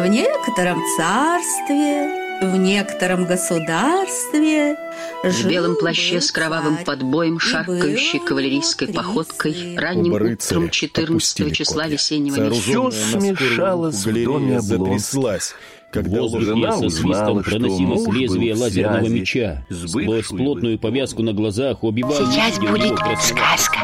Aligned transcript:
В 0.00 0.06
некотором 0.06 0.80
царстве, 0.96 2.40
в 2.40 2.56
некотором 2.56 3.26
государстве 3.26 4.74
В 5.22 5.46
белом 5.46 5.76
плаще 5.76 6.22
с 6.22 6.32
кровавым 6.32 6.78
подбоем, 6.86 7.38
шаркающей 7.38 8.18
кавалерийской 8.18 8.88
походкой, 8.88 9.76
ранним 9.76 10.14
утром 10.14 10.70
14 10.70 11.54
числа 11.54 11.86
весеннего 11.86 12.50
Все 12.50 12.90
смешалось 12.90 14.06
в 14.06 14.24
доме 14.24 14.62
затряслась. 14.62 15.54
Когда 15.92 16.22
жена 16.22 16.40
жена 16.40 16.72
со 16.72 16.88
свистом 16.88 17.10
узнала, 17.10 17.42
что 17.42 17.50
проносилось 17.50 18.06
муж 18.06 18.16
лезвие 18.16 18.52
был 18.54 18.58
в 18.58 18.62
лазерного 18.62 19.00
связи 19.00 19.12
меча. 19.12 19.66
с 19.68 19.88
Сквозь 19.88 20.28
плотную 20.28 20.78
повязку 20.78 21.22
на 21.22 21.34
глазах 21.34 21.84
Оби-Ван 21.84 22.32
Сейчас 22.32 22.58
будет 22.58 22.96
сказка. 23.20 23.80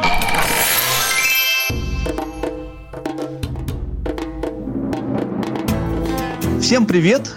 Всем 6.67 6.85
привет, 6.85 7.33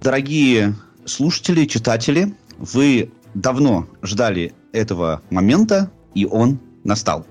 дорогие 0.00 0.74
слушатели, 1.04 1.66
читатели. 1.66 2.34
Вы 2.56 3.12
давно 3.34 3.86
ждали 4.00 4.54
этого 4.72 5.20
момента, 5.28 5.90
и 6.14 6.24
он 6.24 6.58
настал. 6.82 7.26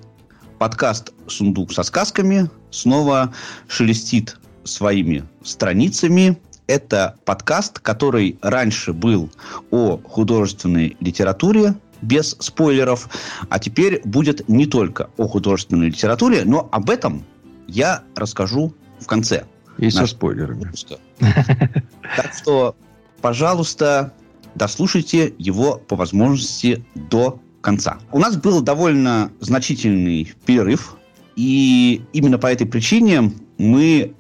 Подкаст 0.59 1.13
«Сундук 1.25 1.73
со 1.73 1.81
сказками» 1.81 2.47
снова 2.69 3.33
шелестит 3.67 4.38
своими 4.66 5.23
страницами. 5.43 6.38
Это 6.67 7.16
подкаст, 7.25 7.80
который 7.80 8.38
раньше 8.44 8.94
был 8.94 9.31
о 9.71 9.97
художественной 9.97 10.95
литературе, 10.99 11.73
без 12.03 12.35
спойлеров, 12.39 13.09
а 13.49 13.58
теперь 13.58 13.99
будет 14.05 14.47
не 14.47 14.67
только 14.67 15.09
о 15.17 15.27
художественной 15.27 15.88
литературе, 15.88 16.44
но 16.45 16.69
об 16.71 16.91
этом 16.91 17.25
я 17.67 18.03
расскажу 18.16 18.75
в 18.99 19.08
конце 19.08 19.45
И 19.81 19.90
со 19.90 20.05
спойлерами. 20.05 20.63
выпуска. 20.63 20.98
Так 22.16 22.34
что, 22.34 22.76
пожалуйста, 23.22 24.14
дослушайте 24.55 25.33
его 25.38 25.78
по 25.78 25.95
возможности 25.95 26.86
до 26.95 27.39
конца. 27.61 28.00
У 28.11 28.20
нас 28.20 28.36
был 28.36 28.61
довольно 28.61 29.31
значительный 29.39 30.33
перерыв, 30.45 30.97
и 31.36 32.02
именно 32.14 32.38
по 32.38 32.47
этой 32.47 32.67
причине 32.67 33.31
мы, 33.58 34.14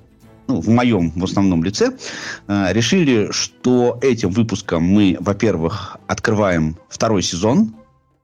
ну, 0.47 0.61
в 0.61 0.69
моем 0.69 1.11
в 1.11 1.23
основном 1.23 1.63
лице, 1.63 1.97
э, 2.47 2.73
решили, 2.73 3.29
что 3.31 3.99
этим 4.01 4.29
выпуском 4.29 4.83
мы, 4.83 5.17
во-первых, 5.19 5.97
открываем 6.07 6.77
второй 6.89 7.23
сезон 7.23 7.75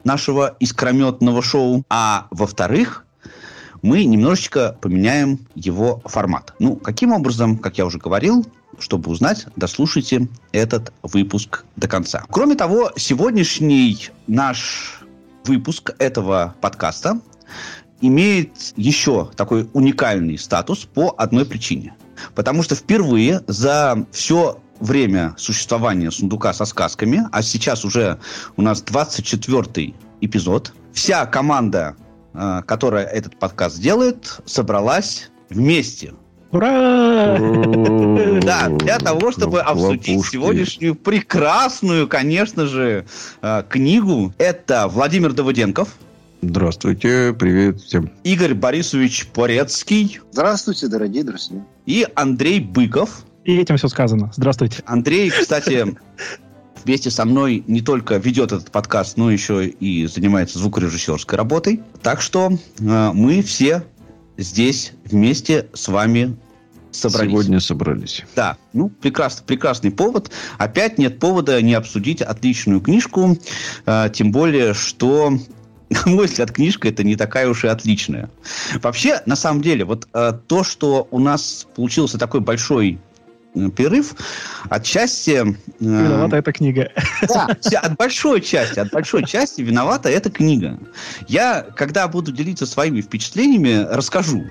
нашего 0.04 0.56
искрометного 0.60 1.42
шоу, 1.42 1.84
а 1.90 2.28
во-вторых, 2.30 3.04
мы 3.82 4.04
немножечко 4.04 4.76
поменяем 4.80 5.46
его 5.54 6.02
формат. 6.04 6.54
Ну, 6.58 6.76
каким 6.76 7.12
образом, 7.12 7.58
как 7.58 7.78
я 7.78 7.86
уже 7.86 7.98
говорил, 7.98 8.46
чтобы 8.78 9.10
узнать, 9.10 9.46
дослушайте 9.56 10.28
этот 10.52 10.92
выпуск 11.02 11.64
до 11.76 11.88
конца. 11.88 12.24
Кроме 12.30 12.54
того, 12.54 12.92
сегодняшний 12.96 14.08
наш 14.26 15.02
выпуск 15.44 15.94
этого 15.98 16.54
подкаста 16.60 17.20
имеет 18.00 18.52
еще 18.76 19.30
такой 19.36 19.68
уникальный 19.72 20.38
статус 20.38 20.84
по 20.84 21.14
одной 21.16 21.44
причине. 21.44 21.94
Потому 22.34 22.62
что 22.62 22.74
впервые 22.74 23.42
за 23.46 24.06
все 24.12 24.60
время 24.80 25.34
существования 25.36 26.10
сундука 26.10 26.52
со 26.52 26.64
сказками, 26.64 27.22
а 27.32 27.42
сейчас 27.42 27.84
уже 27.84 28.18
у 28.56 28.62
нас 28.62 28.82
24 28.82 29.94
эпизод, 30.20 30.72
вся 30.92 31.26
команда, 31.26 31.96
которая 32.32 33.04
этот 33.06 33.38
подкаст 33.38 33.80
делает, 33.80 34.40
собралась 34.44 35.30
вместе. 35.50 36.12
Ура! 36.50 37.36
Да, 38.42 38.68
для 38.70 38.98
того, 38.98 39.32
чтобы 39.32 39.62
Ну, 39.62 39.70
обсудить 39.70 40.08
лопушки. 40.08 40.32
сегодняшнюю 40.32 40.94
прекрасную, 40.94 42.08
конечно 42.08 42.66
же, 42.66 43.04
э, 43.42 43.62
книгу. 43.68 44.32
Это 44.38 44.88
Владимир 44.88 45.32
Давыденков, 45.32 45.88
Здравствуйте, 46.40 47.34
привет 47.36 47.80
всем. 47.80 48.12
Игорь 48.22 48.54
Борисович 48.54 49.26
Порецкий 49.34 50.20
Здравствуйте, 50.30 50.86
дорогие 50.86 51.24
друзья. 51.24 51.64
и 51.84 52.06
Андрей 52.14 52.60
Быков. 52.60 53.24
И 53.44 53.56
этим 53.56 53.76
все 53.76 53.88
сказано. 53.88 54.30
Здравствуйте. 54.36 54.82
Андрей, 54.86 55.30
кстати, 55.30 55.96
вместе 56.88 57.10
со 57.10 57.26
мной 57.26 57.62
не 57.66 57.82
только 57.82 58.16
ведет 58.16 58.50
этот 58.50 58.70
подкаст, 58.70 59.18
но 59.18 59.30
еще 59.30 59.66
и 59.66 60.06
занимается 60.06 60.58
звукорежиссерской 60.58 61.36
работой. 61.36 61.82
Так 62.02 62.22
что 62.22 62.50
э, 62.50 63.10
мы 63.12 63.42
все 63.42 63.84
здесь 64.38 64.92
вместе 65.04 65.68
с 65.74 65.88
вами 65.88 66.38
собрались. 66.90 67.30
Сегодня 67.30 67.60
собрались. 67.60 68.24
Да, 68.34 68.56
ну, 68.72 68.88
прекрасный, 68.88 69.44
прекрасный 69.44 69.90
повод. 69.90 70.30
Опять 70.56 70.96
нет 70.96 71.18
повода 71.18 71.60
не 71.60 71.74
обсудить 71.74 72.22
отличную 72.22 72.80
книжку, 72.80 73.36
э, 73.84 74.08
тем 74.14 74.32
более, 74.32 74.72
что, 74.72 75.34
на 75.90 76.06
мой 76.06 76.24
взгляд, 76.24 76.52
книжка 76.52 76.88
это 76.88 77.04
не 77.04 77.16
такая 77.16 77.50
уж 77.50 77.64
и 77.64 77.68
отличная. 77.68 78.30
Вообще, 78.82 79.20
на 79.26 79.36
самом 79.36 79.60
деле, 79.60 79.84
вот 79.84 80.08
э, 80.14 80.32
то, 80.46 80.64
что 80.64 81.06
у 81.10 81.18
нас 81.18 81.66
получился 81.76 82.16
такой 82.16 82.40
большой 82.40 82.98
перерыв, 83.54 84.14
отчасти... 84.68 85.30
э, 85.30 85.54
Виновата 85.80 86.36
эта 86.36 86.52
книга. 86.52 86.90
да, 87.28 87.56
от 87.82 87.96
большой 87.96 88.40
части, 88.40 88.78
от 88.78 88.90
большой 88.90 89.24
части 89.24 89.62
виновата 89.62 90.08
эта 90.08 90.30
книга. 90.30 90.78
Я, 91.26 91.66
когда 91.76 92.06
буду 92.08 92.32
делиться 92.32 92.66
своими 92.66 93.00
впечатлениями, 93.00 93.86
расскажу 93.90 94.44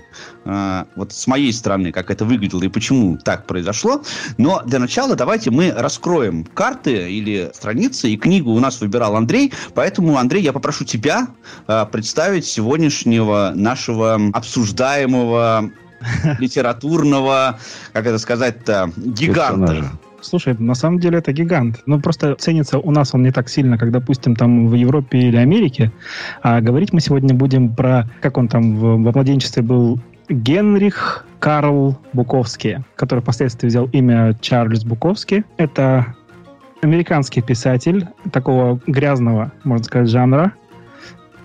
э, 0.45 0.83
вот 0.95 1.13
с 1.13 1.27
моей 1.27 1.53
стороны, 1.53 1.91
как 1.91 2.11
это 2.11 2.25
выглядело 2.25 2.63
и 2.63 2.67
почему 2.67 3.17
так 3.17 3.45
произошло. 3.45 4.03
Но 4.37 4.61
для 4.65 4.79
начала 4.79 5.15
давайте 5.15 5.51
мы 5.51 5.71
раскроем 5.71 6.43
карты 6.43 7.11
или 7.11 7.51
страницы, 7.53 8.09
и 8.09 8.17
книгу 8.17 8.51
у 8.51 8.59
нас 8.59 8.81
выбирал 8.81 9.15
Андрей, 9.15 9.53
поэтому, 9.73 10.17
Андрей, 10.17 10.43
я 10.43 10.53
попрошу 10.53 10.85
тебя 10.85 11.27
э, 11.67 11.85
представить 11.91 12.45
сегодняшнего 12.45 13.53
нашего 13.55 14.19
обсуждаемого 14.33 15.71
литературного, 16.39 17.59
как 17.93 18.05
это 18.05 18.17
сказать-то, 18.17 18.91
гиганта. 18.97 19.91
Слушай, 20.21 20.55
на 20.57 20.75
самом 20.75 20.99
деле 20.99 21.19
это 21.19 21.31
гигант. 21.31 21.81
Ну, 21.85 21.99
просто 21.99 22.35
ценится 22.35 22.79
у 22.79 22.91
нас 22.91 23.13
он 23.13 23.23
не 23.23 23.31
так 23.31 23.49
сильно, 23.49 23.77
как, 23.77 23.91
допустим, 23.91 24.35
там 24.35 24.67
в 24.67 24.73
Европе 24.73 25.19
или 25.19 25.37
Америке. 25.37 25.91
А 26.41 26.59
говорить 26.59 26.91
мы 26.91 27.01
сегодня 27.01 27.33
будем 27.33 27.73
про, 27.73 28.09
как 28.21 28.37
он 28.37 28.47
там 28.47 28.75
во 28.77 29.11
младенчестве 29.11 29.61
был, 29.61 29.99
Генрих 30.29 31.25
Карл 31.39 31.97
Буковский, 32.13 32.79
который 32.95 33.21
впоследствии 33.21 33.67
взял 33.67 33.85
имя 33.93 34.35
Чарльз 34.41 34.83
Буковский. 34.83 35.45
Это 35.57 36.15
американский 36.81 37.41
писатель 37.41 38.07
такого 38.31 38.79
грязного, 38.87 39.51
можно 39.63 39.85
сказать, 39.85 40.09
жанра. 40.09 40.53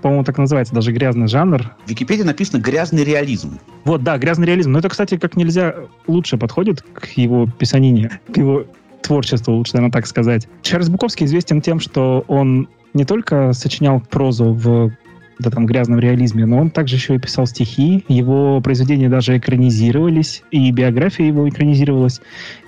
По-моему, 0.02 0.24
так 0.24 0.36
называется 0.36 0.74
даже 0.74 0.92
грязный 0.92 1.28
жанр. 1.28 1.70
В 1.86 1.90
Википедии 1.90 2.24
написано 2.24 2.60
«грязный 2.60 3.04
реализм». 3.04 3.58
Вот, 3.84 4.02
да, 4.02 4.18
грязный 4.18 4.46
реализм. 4.46 4.72
Но 4.72 4.80
это, 4.80 4.88
кстати, 4.88 5.16
как 5.16 5.36
нельзя 5.36 5.74
лучше 6.06 6.36
подходит 6.36 6.82
к 6.82 7.06
его 7.16 7.46
писанине, 7.46 8.20
к 8.32 8.36
его 8.36 8.64
творчеству, 9.02 9.54
лучше, 9.54 9.74
наверное, 9.74 9.92
так 9.92 10.06
сказать. 10.06 10.48
Чарльз 10.62 10.88
Буковский 10.88 11.26
известен 11.26 11.60
тем, 11.60 11.80
что 11.80 12.24
он 12.28 12.68
не 12.94 13.04
только 13.04 13.52
сочинял 13.52 14.00
прозу 14.00 14.52
в 14.52 14.92
да, 15.38 15.50
там, 15.50 15.66
грязном 15.66 15.98
реализме, 15.98 16.46
но 16.46 16.58
он 16.58 16.70
также 16.70 16.96
еще 16.96 17.14
и 17.14 17.18
писал 17.18 17.46
стихи. 17.46 18.04
Его 18.08 18.60
произведения 18.60 19.08
даже 19.08 19.36
экранизировались, 19.36 20.42
и 20.50 20.70
биография 20.70 21.26
его 21.26 21.48
экранизировалась, 21.48 22.20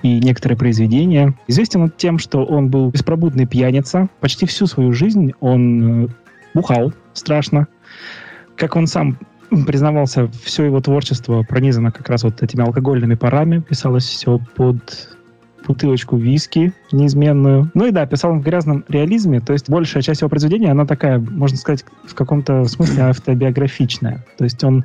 и 0.03 0.19
некоторые 0.19 0.59
произведения. 0.59 1.35
Известен 1.47 1.83
он 1.83 1.93
тем, 1.97 2.19
что 2.19 2.45
он 2.45 2.69
был 2.69 2.91
беспробудный 2.91 3.47
пьяница. 3.47 4.09
Почти 4.21 4.47
всю 4.47 4.67
свою 4.67 4.93
жизнь 4.93 5.33
он 5.41 6.05
э, 6.05 6.09
бухал 6.55 6.93
страшно. 7.13 7.69
Как 8.57 8.77
он 8.77 8.87
сам 8.87 9.19
признавался, 9.67 10.29
все 10.43 10.65
его 10.65 10.81
творчество 10.81 11.43
пронизано 11.43 11.93
как 11.93 12.09
раз 12.09 12.25
вот 12.25 12.43
этими 12.43 12.63
алкогольными 12.63 13.15
парами. 13.15 13.61
Писалось 13.61 14.05
все 14.05 14.41
под 14.57 15.09
бутылочку 15.67 16.17
виски 16.17 16.73
неизменную. 16.93 17.71
Ну 17.75 17.87
и 17.87 17.91
да, 17.91 18.07
писал 18.07 18.33
он 18.33 18.41
в 18.41 18.45
грязном 18.45 18.85
реализме, 18.89 19.41
то 19.41 19.53
есть 19.53 19.71
большая 19.71 20.03
часть 20.03 20.21
его 20.21 20.29
произведения, 20.29 20.71
она 20.71 20.85
такая, 20.85 21.19
можно 21.19 21.57
сказать, 21.57 21.85
в 22.07 22.15
каком-то 22.15 22.65
смысле 22.65 23.05
автобиографичная. 23.05 24.25
То 24.37 24.45
есть 24.45 24.63
он 24.63 24.85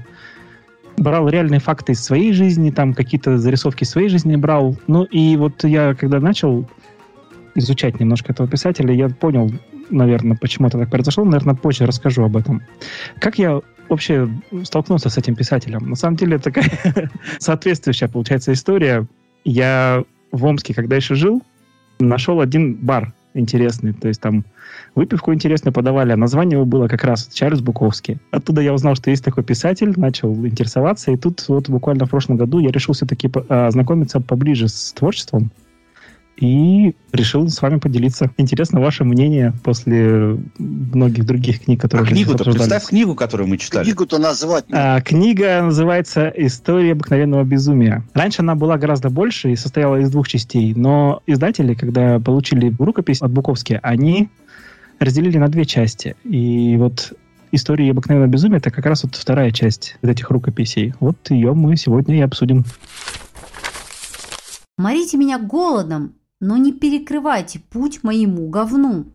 брал 0.97 1.27
реальные 1.27 1.59
факты 1.59 1.93
из 1.93 2.03
своей 2.03 2.33
жизни, 2.33 2.71
там 2.71 2.93
какие-то 2.93 3.37
зарисовки 3.37 3.83
своей 3.83 4.09
жизни 4.09 4.35
брал. 4.35 4.77
Ну 4.87 5.03
и 5.03 5.35
вот 5.37 5.63
я, 5.63 5.95
когда 5.95 6.19
начал 6.19 6.67
изучать 7.55 7.99
немножко 7.99 8.31
этого 8.31 8.47
писателя, 8.47 8.93
я 8.93 9.09
понял, 9.09 9.51
наверное, 9.89 10.37
почему 10.37 10.67
это 10.67 10.77
так 10.77 10.89
произошло. 10.89 11.23
Наверное, 11.23 11.55
позже 11.55 11.85
расскажу 11.85 12.23
об 12.23 12.37
этом. 12.37 12.61
Как 13.19 13.37
я 13.37 13.61
вообще 13.89 14.29
столкнулся 14.63 15.09
с 15.09 15.17
этим 15.17 15.35
писателем? 15.35 15.89
На 15.89 15.95
самом 15.95 16.17
деле, 16.17 16.37
такая 16.37 16.69
соответствующая, 17.39 18.07
получается, 18.07 18.53
история. 18.53 19.07
Я 19.45 20.03
в 20.31 20.45
Омске, 20.45 20.73
когда 20.73 20.95
еще 20.95 21.15
жил, 21.15 21.41
нашел 21.99 22.41
один 22.41 22.75
бар 22.75 23.13
интересный. 23.33 23.93
То 23.93 24.07
есть 24.07 24.21
там 24.21 24.45
выпивку 24.95 25.33
интересную 25.33 25.73
подавали, 25.73 26.11
а 26.11 26.17
название 26.17 26.57
его 26.57 26.65
было 26.65 26.87
как 26.87 27.03
раз 27.03 27.27
Чарльз 27.27 27.61
Буковский. 27.61 28.17
Оттуда 28.31 28.61
я 28.61 28.73
узнал, 28.73 28.95
что 28.95 29.09
есть 29.09 29.23
такой 29.23 29.43
писатель, 29.43 29.93
начал 29.97 30.33
интересоваться, 30.45 31.11
и 31.11 31.17
тут 31.17 31.45
вот 31.47 31.69
буквально 31.69 32.05
в 32.05 32.09
прошлом 32.09 32.37
году 32.37 32.59
я 32.59 32.71
решил 32.71 32.93
все-таки 32.93 33.29
ознакомиться 33.49 34.19
поближе 34.19 34.67
с 34.67 34.93
творчеством 34.93 35.51
и 36.39 36.95
решил 37.11 37.49
с 37.49 37.61
вами 37.61 37.79
поделиться. 37.79 38.31
Интересно 38.37 38.79
ваше 38.79 39.03
мнение 39.03 39.53
после 39.63 40.39
многих 40.57 41.25
других 41.25 41.65
книг, 41.65 41.81
которые... 41.81 42.07
А 42.07 42.09
книгу-то, 42.09 42.45
представь 42.45 42.85
книгу, 42.85 43.13
которую 43.13 43.49
мы 43.49 43.57
читали. 43.57 43.83
Книгу-то 43.83 44.19
назвать. 44.19 44.65
А, 44.71 45.01
книга 45.01 45.61
называется 45.61 46.31
«История 46.35 46.93
обыкновенного 46.93 47.43
безумия». 47.43 48.03
Раньше 48.13 48.41
она 48.41 48.55
была 48.55 48.77
гораздо 48.77 49.09
больше 49.09 49.51
и 49.51 49.55
состояла 49.55 49.97
из 49.97 50.09
двух 50.11 50.27
частей, 50.27 50.73
но 50.73 51.21
издатели, 51.27 51.73
когда 51.73 52.19
получили 52.19 52.73
рукопись 52.79 53.21
от 53.21 53.31
Буковски, 53.31 53.79
они 53.83 54.29
разделили 54.99 55.37
на 55.37 55.49
две 55.49 55.65
части. 55.65 56.15
И 56.23 56.75
вот 56.77 57.13
история 57.51 57.91
обыкновенного 57.91 58.29
безумия»— 58.29 58.57
это 58.59 58.71
как 58.71 58.85
раз 58.85 59.03
вот 59.03 59.15
вторая 59.15 59.51
часть 59.51 59.97
из 60.01 60.09
этих 60.09 60.29
рукописей. 60.29 60.93
Вот 61.01 61.17
ее 61.29 61.53
мы 61.53 61.75
сегодня 61.75 62.17
и 62.17 62.21
обсудим. 62.21 62.63
Морите 64.77 65.17
меня 65.17 65.37
голодом, 65.39 66.13
но 66.39 66.57
не 66.57 66.71
перекрывайте 66.71 67.59
путь 67.59 68.03
моему 68.03 68.47
говну. 68.49 69.07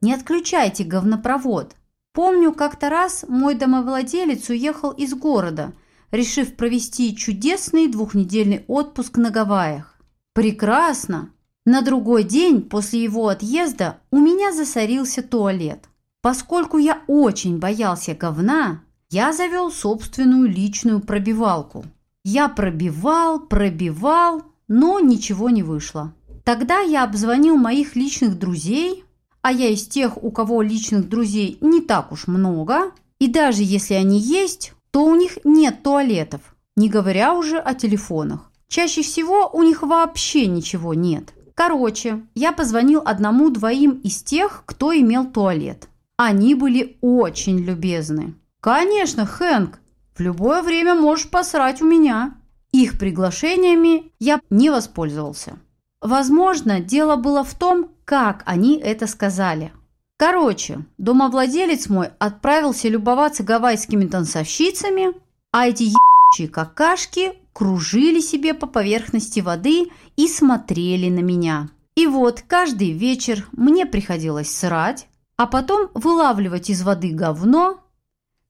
Не 0.00 0.14
отключайте 0.14 0.84
говнопровод. 0.84 1.76
Помню, 2.12 2.52
как-то 2.52 2.88
раз 2.88 3.24
мой 3.28 3.54
домовладелец 3.54 4.48
уехал 4.48 4.90
из 4.90 5.14
города, 5.14 5.72
решив 6.10 6.56
провести 6.56 7.14
чудесный 7.14 7.88
двухнедельный 7.88 8.64
отпуск 8.68 9.18
на 9.18 9.30
Гавайях. 9.30 9.98
Прекрасно! 10.32 11.30
На 11.64 11.82
другой 11.82 12.22
день 12.22 12.62
после 12.62 13.02
его 13.02 13.28
отъезда 13.28 13.98
у 14.10 14.18
меня 14.18 14.52
засорился 14.52 15.22
туалет. 15.22 15.88
Поскольку 16.22 16.78
я 16.78 17.02
очень 17.06 17.58
боялся 17.58 18.14
говна, 18.14 18.82
я 19.10 19.32
завел 19.32 19.70
собственную 19.70 20.48
личную 20.48 21.00
пробивалку. 21.00 21.84
Я 22.24 22.48
пробивал, 22.48 23.40
пробивал, 23.40 24.42
но 24.68 25.00
ничего 25.00 25.50
не 25.50 25.62
вышло. 25.62 26.12
Тогда 26.46 26.78
я 26.78 27.02
обзвонил 27.02 27.56
моих 27.56 27.96
личных 27.96 28.38
друзей, 28.38 29.02
а 29.42 29.50
я 29.50 29.68
из 29.68 29.88
тех, 29.88 30.22
у 30.22 30.30
кого 30.30 30.62
личных 30.62 31.08
друзей 31.08 31.58
не 31.60 31.80
так 31.80 32.12
уж 32.12 32.28
много, 32.28 32.92
и 33.18 33.26
даже 33.26 33.64
если 33.64 33.94
они 33.94 34.20
есть, 34.20 34.72
то 34.92 35.04
у 35.04 35.16
них 35.16 35.38
нет 35.42 35.82
туалетов, 35.82 36.54
не 36.76 36.88
говоря 36.88 37.34
уже 37.34 37.58
о 37.58 37.74
телефонах. 37.74 38.52
Чаще 38.68 39.02
всего 39.02 39.50
у 39.52 39.64
них 39.64 39.82
вообще 39.82 40.46
ничего 40.46 40.94
нет. 40.94 41.34
Короче, 41.54 42.22
я 42.36 42.52
позвонил 42.52 43.02
одному-двоим 43.04 44.00
из 44.04 44.22
тех, 44.22 44.62
кто 44.66 44.96
имел 44.96 45.24
туалет. 45.24 45.88
Они 46.16 46.54
были 46.54 46.96
очень 47.00 47.58
любезны. 47.58 48.34
«Конечно, 48.60 49.26
Хэнк, 49.26 49.80
в 50.14 50.20
любое 50.20 50.62
время 50.62 50.94
можешь 50.94 51.28
посрать 51.28 51.82
у 51.82 51.86
меня». 51.86 52.36
Их 52.70 53.00
приглашениями 53.00 54.12
я 54.20 54.40
не 54.48 54.70
воспользовался. 54.70 55.58
Возможно, 56.00 56.80
дело 56.80 57.16
было 57.16 57.42
в 57.42 57.54
том, 57.54 57.90
как 58.04 58.42
они 58.46 58.78
это 58.78 59.06
сказали. 59.06 59.72
Короче, 60.18 60.84
домовладелец 60.98 61.88
мой 61.88 62.10
отправился 62.18 62.88
любоваться 62.88 63.42
гавайскими 63.42 64.06
танцовщицами, 64.06 65.14
а 65.52 65.68
эти 65.68 65.84
ебучие 65.84 66.48
какашки 66.48 67.34
кружили 67.52 68.20
себе 68.20 68.54
по 68.54 68.66
поверхности 68.66 69.40
воды 69.40 69.90
и 70.16 70.28
смотрели 70.28 71.10
на 71.10 71.20
меня. 71.20 71.70
И 71.96 72.06
вот 72.06 72.42
каждый 72.46 72.92
вечер 72.92 73.48
мне 73.52 73.86
приходилось 73.86 74.54
срать, 74.54 75.08
а 75.36 75.46
потом 75.46 75.90
вылавливать 75.94 76.70
из 76.70 76.82
воды 76.82 77.12
говно, 77.12 77.80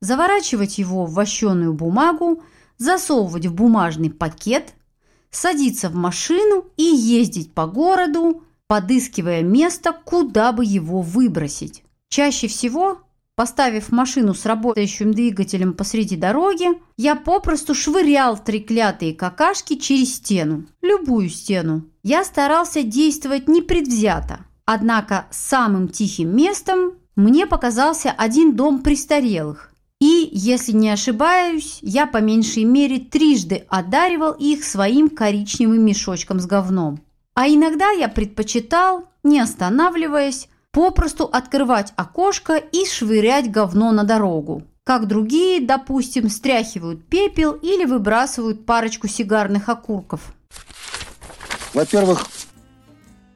заворачивать 0.01 0.79
его 0.79 1.07
в 1.07 1.15
вощеную 1.15 1.73
бумагу, 1.73 2.43
засовывать 2.79 3.47
в 3.47 3.55
бумажный 3.55 4.11
пакет– 4.11 4.75
садиться 5.31 5.89
в 5.89 5.95
машину 5.95 6.67
и 6.77 6.85
ездить 6.85 7.53
по 7.53 7.67
городу, 7.67 8.43
подыскивая 8.67 9.43
место, 9.43 9.93
куда 9.93 10.53
бы 10.53 10.65
его 10.65 11.01
выбросить. 11.03 11.83
Чаще 12.09 12.49
всего, 12.49 13.01
поставив 13.35 13.93
машину 13.93 14.35
с 14.35 14.47
работающим 14.47 15.13
двигателем 15.13 15.75
посреди 15.75 16.17
дороги, 16.17 16.69
я 16.97 17.15
попросту 17.15 17.75
швырял 17.75 18.39
треклятые 18.39 19.15
какашки 19.15 19.77
через 19.77 20.17
стену, 20.17 20.67
любую 20.83 21.29
стену. 21.29 21.85
Я 22.03 22.25
старался 22.25 22.83
действовать 22.83 23.49
непредвзято, 23.49 24.47
однако 24.65 25.27
самым 25.31 25.89
тихим 25.89 26.35
местом 26.35 26.95
мне 27.17 27.47
показался 27.47 28.11
один 28.11 28.57
дом 28.57 28.83
престарелых, 28.83 29.73
и, 30.01 30.29
если 30.33 30.73
не 30.73 30.91
ошибаюсь, 30.91 31.79
я 31.81 32.07
по 32.07 32.19
меньшей 32.19 32.65
мере 32.65 32.99
трижды 32.99 33.67
одаривал 33.69 34.33
их 34.33 34.65
своим 34.65 35.09
коричневым 35.09 35.85
мешочком 35.85 36.39
с 36.41 36.47
говном. 36.47 37.01
А 37.35 37.49
иногда 37.49 37.91
я 37.91 38.09
предпочитал, 38.09 39.09
не 39.23 39.41
останавливаясь, 39.41 40.49
попросту 40.71 41.25
открывать 41.25 41.93
окошко 41.97 42.57
и 42.57 42.85
швырять 42.87 43.51
говно 43.51 43.93
на 43.93 44.05
дорогу. 44.05 44.65
Как 44.85 45.07
другие, 45.07 45.61
допустим, 45.61 46.29
стряхивают 46.29 47.07
пепел 47.09 47.53
или 47.53 47.85
выбрасывают 47.85 48.67
парочку 48.67 49.09
сигарных 49.09 49.69
окурков. 49.69 50.33
Во-первых, 51.75 52.27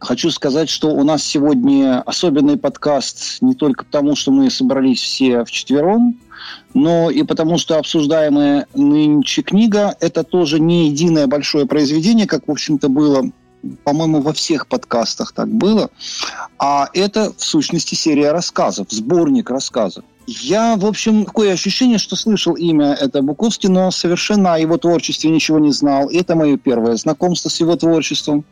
Хочу 0.01 0.31
сказать, 0.31 0.71
что 0.71 0.89
у 0.89 1.05
нас 1.05 1.23
сегодня 1.23 2.01
особенный 2.01 2.57
подкаст 2.57 3.43
не 3.43 3.55
только 3.55 3.85
потому, 3.85 4.17
что 4.17 4.33
мы 4.33 4.51
собрались 4.51 5.03
все 5.03 5.45
вчетвером, 5.45 6.19
но 6.73 7.11
и 7.11 7.23
потому, 7.23 7.59
что 7.59 7.77
обсуждаемая 7.77 8.67
нынче 8.75 9.43
книга– 9.43 9.95
это 10.01 10.25
тоже 10.25 10.59
не 10.59 10.89
единое 10.89 11.27
большое 11.27 11.67
произведение, 11.67 12.27
как, 12.27 12.49
в 12.49 12.51
общем-то, 12.51 12.89
было 12.89 13.31
по-моему, 13.85 14.23
во 14.23 14.33
всех 14.33 14.67
подкастах 14.67 15.33
так 15.33 15.49
было, 15.49 15.91
а 16.59 16.89
это, 16.95 17.31
в 17.37 17.45
сущности, 17.45 17.95
серия 17.95 18.33
рассказов, 18.33 18.87
сборник 18.91 19.51
рассказов. 19.51 20.03
Я, 20.27 20.77
в 20.77 20.87
общем, 20.87 21.27
такое 21.27 21.53
ощущение, 21.53 21.99
что 21.99 22.17
слышал 22.17 22.55
имя 22.55 22.95
это 22.95 23.21
Буковский, 23.21 23.69
но 23.69 23.91
совершенно 23.91 24.55
о 24.55 24.59
его 24.59 24.79
творчестве 24.79 25.29
ничего 25.29 25.59
не 25.59 25.73
знал. 25.73 26.09
Это 26.09 26.37
мое 26.37 26.57
первое 26.57 26.97
знакомство 26.97 27.51
с 27.51 27.61
его 27.61 27.77
творчеством. 27.77 28.47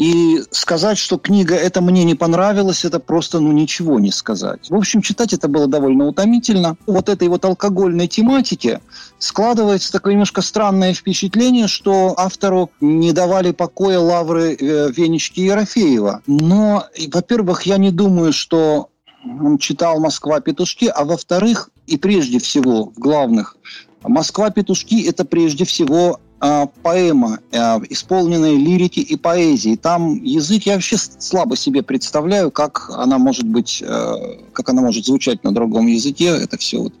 И 0.00 0.42
сказать, 0.50 0.96
что 0.96 1.18
книга 1.18 1.54
это 1.54 1.82
мне 1.82 2.04
не 2.04 2.14
понравилась, 2.14 2.86
это 2.86 3.00
просто 3.00 3.38
ну 3.38 3.52
ничего 3.52 4.00
не 4.00 4.10
сказать. 4.10 4.70
В 4.70 4.74
общем, 4.74 5.02
читать 5.02 5.34
это 5.34 5.46
было 5.46 5.66
довольно 5.66 6.06
утомительно. 6.06 6.78
Вот 6.86 7.10
этой 7.10 7.28
вот 7.28 7.44
алкогольной 7.44 8.08
тематики 8.08 8.80
складывается 9.18 9.92
такое 9.92 10.14
немножко 10.14 10.40
странное 10.40 10.94
впечатление, 10.94 11.68
что 11.68 12.14
автору 12.16 12.70
не 12.80 13.12
давали 13.12 13.52
покоя 13.52 13.98
лавры 13.98 14.54
э, 14.54 14.90
Венечки 14.90 15.40
Ерофеева. 15.40 16.22
Но, 16.26 16.86
во-первых, 17.12 17.64
я 17.64 17.76
не 17.76 17.90
думаю, 17.90 18.32
что 18.32 18.88
он 19.22 19.58
читал 19.58 20.00
«Москва. 20.00 20.40
Петушки», 20.40 20.86
а 20.86 21.04
во-вторых, 21.04 21.68
и 21.86 21.98
прежде 21.98 22.38
всего, 22.38 22.86
в 22.86 22.98
главных, 22.98 23.58
«Москва. 24.02 24.48
Петушки»– 24.48 25.06
это 25.06 25.26
прежде 25.26 25.66
всего 25.66 26.20
поэма, 26.40 27.38
э, 27.52 27.58
исполненная 27.90 28.56
лирики 28.56 29.00
и 29.00 29.16
поэзии. 29.16 29.76
Там 29.76 30.22
язык 30.22 30.62
я 30.64 30.74
вообще 30.74 30.96
слабо 30.96 31.54
себе 31.54 31.82
представляю, 31.82 32.50
как 32.50 32.90
она 32.96 33.18
может 33.18 33.44
быть, 33.44 33.82
э, 33.86 34.14
как 34.52 34.70
она 34.70 34.80
может 34.80 35.04
звучать 35.04 35.44
на 35.44 35.52
другом 35.52 35.86
языке. 35.86 36.28
Это 36.28 36.56
все 36.56 36.78
вот. 36.78 36.94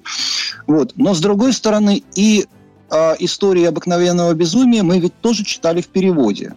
вот. 0.66 0.92
Но 0.96 1.14
с 1.14 1.20
другой 1.20 1.54
стороны 1.54 2.02
и 2.14 2.46
э, 2.90 3.14
истории 3.20 3.64
обыкновенного 3.64 4.34
безумия 4.34 4.82
мы 4.82 4.98
ведь 4.98 5.18
тоже 5.22 5.42
читали 5.44 5.80
в 5.80 5.88
переводе. 5.88 6.54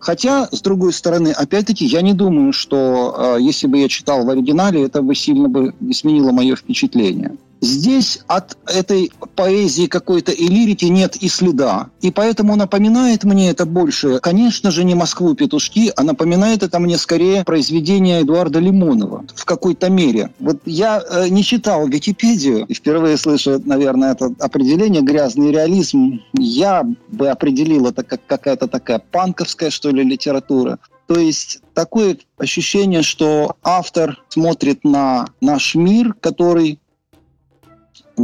Хотя, 0.00 0.48
с 0.50 0.60
другой 0.60 0.92
стороны, 0.92 1.28
опять-таки, 1.28 1.86
я 1.86 2.02
не 2.02 2.12
думаю, 2.12 2.52
что 2.52 3.36
если 3.38 3.68
бы 3.68 3.78
я 3.78 3.88
читал 3.88 4.24
в 4.24 4.30
оригинале, 4.30 4.82
это 4.82 5.00
бы 5.00 5.14
сильно 5.14 5.48
бы 5.48 5.72
изменило 5.78 6.32
мое 6.32 6.56
впечатление. 6.56 7.36
Здесь 7.62 8.18
от 8.26 8.58
этой 8.66 9.12
поэзии 9.36 9.86
какой-то 9.86 10.32
и 10.32 10.48
лирики 10.48 10.86
нет 10.86 11.14
и 11.14 11.28
следа. 11.28 11.90
И 12.00 12.10
поэтому 12.10 12.56
напоминает 12.56 13.22
мне 13.22 13.50
это 13.50 13.66
больше, 13.66 14.18
конечно 14.18 14.72
же, 14.72 14.82
не 14.82 14.96
«Москву 14.96 15.34
петушки», 15.34 15.92
а 15.94 16.02
напоминает 16.02 16.64
это 16.64 16.80
мне 16.80 16.98
скорее 16.98 17.44
произведение 17.44 18.22
Эдуарда 18.22 18.58
Лимонова 18.58 19.24
в 19.32 19.44
какой-то 19.44 19.90
мере. 19.90 20.32
Вот 20.40 20.58
я 20.66 21.00
э, 21.08 21.28
не 21.28 21.44
читал 21.44 21.86
Википедию, 21.86 22.66
и 22.66 22.74
впервые 22.74 23.16
слышу, 23.16 23.62
наверное, 23.64 24.14
это 24.14 24.34
определение 24.40 25.02
«грязный 25.02 25.52
реализм». 25.52 26.20
Я 26.36 26.84
бы 27.08 27.28
определил 27.28 27.86
это 27.86 28.02
как 28.02 28.26
какая-то 28.26 28.66
такая 28.66 28.98
панковская, 28.98 29.70
что 29.70 29.90
ли, 29.90 30.02
литература. 30.02 30.80
То 31.06 31.20
есть 31.20 31.60
такое 31.74 32.16
ощущение, 32.38 33.02
что 33.02 33.56
автор 33.62 34.20
смотрит 34.28 34.82
на 34.82 35.26
наш 35.40 35.74
мир, 35.74 36.14
который 36.20 36.78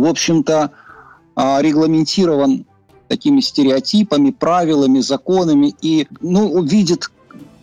в 0.00 0.06
общем-то, 0.06 0.70
а, 1.34 1.62
регламентирован 1.62 2.66
такими 3.08 3.40
стереотипами, 3.40 4.30
правилами, 4.30 5.00
законами 5.00 5.74
и 5.80 6.06
ну, 6.20 6.62
видит 6.62 7.10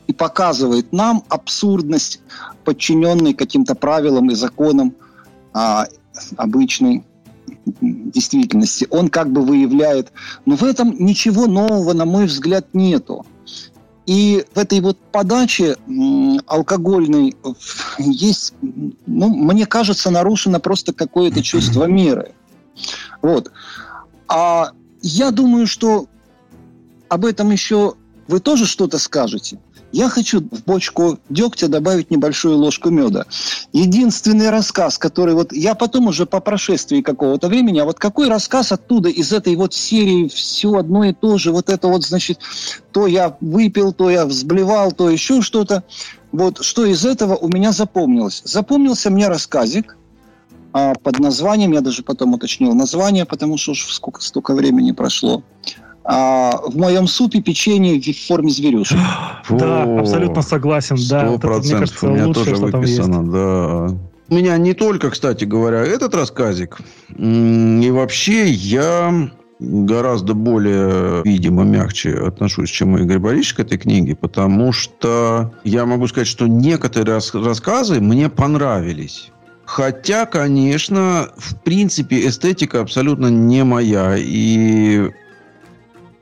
и 0.08 0.13
показывает 0.13 0.92
нам 0.92 1.24
абсурдность, 1.30 2.22
подчиненной 2.63 3.34
каким-то 3.34 3.75
правилам 3.75 4.30
и 4.32 4.36
законам 4.36 4.94
а, 5.54 5.88
обычной 6.38 7.04
действительности. 7.82 8.88
Он 8.89 9.10
как 9.10 9.32
бы 9.32 9.42
выявляет, 9.42 10.12
но 10.46 10.56
в 10.56 10.63
этом 10.63 10.96
ничего 10.98 11.48
нового, 11.48 11.94
на 11.94 12.06
мой 12.06 12.25
взгляд, 12.25 12.68
нету. 12.74 13.25
И 14.06 14.46
в 14.54 14.60
этой 14.60 14.82
вот 14.82 15.00
подаче 15.12 15.78
алкогольной 16.46 17.36
есть, 17.98 18.54
ну, 19.08 19.30
мне 19.30 19.66
кажется, 19.66 20.12
нарушено 20.12 20.60
просто 20.60 20.94
какое-то 20.94 21.42
чувство 21.44 21.86
меры. 21.86 22.34
Вот. 23.22 23.52
А 24.28 24.72
я 25.02 25.32
думаю, 25.32 25.66
что 25.66 26.08
об 27.10 27.26
этом 27.26 27.52
еще 27.52 27.96
вы 28.28 28.40
тоже 28.40 28.66
что-то 28.66 28.98
скажете. 29.00 29.60
Я 29.96 30.10
хочу 30.10 30.42
в 30.42 30.66
бочку 30.66 31.20
дегтя 31.30 31.70
добавить 31.70 32.12
небольшую 32.12 32.58
ложку 32.58 32.90
меда. 32.90 33.28
Единственный 33.72 34.50
рассказ, 34.50 34.98
который 34.98 35.36
вот 35.36 35.54
я 35.54 35.74
потом 35.74 36.08
уже 36.08 36.25
по 36.25 36.42
прошествии 36.42 37.00
какого-то 37.00 37.48
времени, 37.48 37.80
а 37.80 37.86
вот 37.86 37.98
какой 37.98 38.28
рассказ 38.28 38.74
оттуда 38.74 39.08
из 39.08 39.32
этой 39.32 39.56
вот 39.56 39.74
серии 39.74 40.28
все 40.28 40.74
одно 40.74 41.06
и 41.06 41.14
то 41.14 41.38
же, 41.38 41.54
вот 41.54 41.70
это 41.70 41.88
вот, 41.88 42.04
значит, 42.04 42.40
то 42.92 43.08
я 43.08 43.38
выпил, 43.40 43.94
то 43.94 44.10
я 44.10 44.25
взблевал, 44.25 44.92
то 44.92 45.10
еще 45.10 45.42
что-то. 45.42 45.86
Вот 46.34 46.62
что 46.62 46.84
из 46.84 47.06
этого 47.06 47.38
у 47.38 47.48
меня 47.48 47.72
запомнилось? 47.72 48.42
Запомнился 48.44 49.10
мне 49.10 49.30
рассказик, 49.30 49.96
а, 50.74 50.94
под 50.96 51.20
названием, 51.20 51.72
я 51.72 51.80
даже 51.80 52.04
потом 52.04 52.34
уточнил 52.34 52.74
название, 52.74 53.24
потому 53.24 53.56
что 53.56 53.72
уж 53.72 53.94
сколько, 53.94 54.22
столько 54.22 54.56
времени 54.56 54.92
прошло 54.92 55.42
а, 56.08 56.62
в 56.64 56.78
моем 56.78 57.08
супе 57.08 57.42
печенье 57.42 58.00
в 58.00 58.28
форме 58.28 58.50
зверюшек. 58.50 59.00
Да, 59.50 59.84
абсолютно 60.00 60.42
согласен. 60.42 60.98
Сто 60.98 61.38
процентов 61.40 62.04
у 62.04 62.08
меня 62.08 62.34
тоже 62.34 62.56
выписано, 62.56 63.32
да. 63.32 63.98
У 64.28 64.36
меня 64.36 64.58
не 64.58 64.74
только, 64.74 65.12
кстати 65.12 65.46
говоря, 65.46 65.82
этот 65.82 66.16
рассказик. 66.16 66.80
И 67.18 67.90
вообще 67.92 68.50
я 68.50 69.30
гораздо 69.60 70.34
более, 70.34 71.22
видимо, 71.24 71.64
мягче 71.64 72.14
отношусь, 72.14 72.70
чем 72.70 72.98
Игорь 72.98 73.20
Борисович 73.20 73.54
к 73.54 73.60
этой 73.62 73.78
книге, 73.78 74.16
потому 74.16 74.74
что 74.74 75.54
я 75.64 75.86
могу 75.86 76.08
сказать, 76.08 76.28
что 76.28 76.48
некоторые 76.48 77.20
рассказы 77.34 78.02
мне 78.02 78.30
понравились. 78.30 79.32
Хотя, 79.66 80.26
конечно, 80.26 81.30
в 81.38 81.56
принципе, 81.62 82.28
эстетика 82.28 82.82
абсолютно 82.82 83.28
не 83.28 83.64
моя. 83.64 84.16
И 84.18 85.10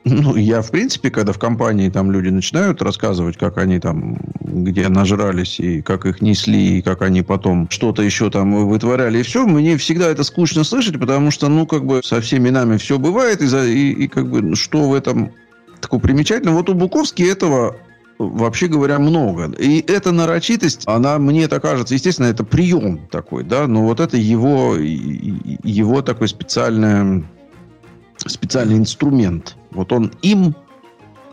ну, 0.06 0.36
я, 0.36 0.62
в 0.62 0.72
принципе, 0.72 1.10
когда 1.10 1.32
в 1.34 1.40
компании 1.40 1.90
там 1.90 2.12
люди 2.12 2.30
начинают 2.30 2.82
рассказывать, 2.82 3.38
как 3.38 3.58
они 3.58 3.80
там, 3.80 4.18
где 4.42 4.90
нажрались, 4.90 5.60
и 5.60 5.82
как 5.82 6.06
их 6.06 6.22
несли, 6.22 6.80
и 6.80 6.82
как 6.82 7.02
они 7.02 7.22
потом 7.22 7.70
что-то 7.70 8.02
еще 8.04 8.30
там 8.30 8.68
вытворяли, 8.68 9.20
и 9.20 9.24
все, 9.24 9.46
мне 9.46 9.78
всегда 9.78 10.08
это 10.10 10.24
скучно 10.24 10.64
слышать, 10.64 11.00
потому 11.00 11.32
что, 11.32 11.48
ну, 11.48 11.66
как 11.66 11.86
бы 11.86 12.02
со 12.04 12.22
всеми 12.22 12.50
нами 12.50 12.78
все 12.78 13.00
бывает, 13.00 13.42
и, 13.42 13.46
и, 13.46 13.92
и 14.04 14.08
как 14.08 14.30
бы, 14.30 14.42
ну, 14.42 14.56
что 14.56 14.90
в 14.90 14.94
этом 14.94 15.32
такого 15.80 16.02
примечательного? 16.02 16.58
Вот 16.58 16.70
у 16.70 16.74
Буковски 16.74 17.24
этого 17.24 17.78
вообще 18.18 18.68
говоря, 18.68 19.00
много. 19.00 19.52
И 19.58 19.84
эта 19.88 20.12
нарочитость, 20.12 20.84
она, 20.86 21.18
мне 21.18 21.48
так 21.48 21.62
кажется, 21.62 21.94
естественно, 21.94 22.28
это 22.28 22.44
прием 22.44 23.08
такой, 23.12 23.44
да, 23.44 23.68
но 23.68 23.84
вот 23.84 24.00
это 24.00 24.18
его, 24.18 24.76
его 24.76 26.02
такой 26.02 26.28
специальный, 26.28 27.26
специальный 28.30 28.78
инструмент– 28.78 29.56
вот 29.74 29.92
он 29.92 30.12
им 30.22 30.56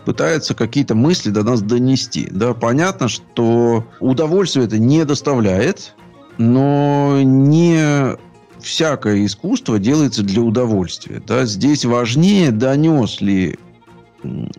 пытается 0.05 0.55
какие-то 0.55 0.95
мысли 0.95 1.31
до 1.31 1.43
нас 1.43 1.63
донести. 1.63 2.29
Да, 2.31 2.55
понятно, 2.55 3.09
что 3.09 3.87
удовольствие 4.01 4.67
это 4.67 4.79
не 4.79 5.05
доставляет, 5.05 5.95
но 6.39 7.21
не 7.23 8.17
всякое 8.61 9.27
искусство 9.27 9.79
делается 9.79 10.23
для 10.23 10.43
удовольствия. 10.43 11.23
Да? 11.27 11.45
Здесь 11.45 11.85
важнее, 11.85 12.51
донес 12.51 13.21
ли 13.21 13.59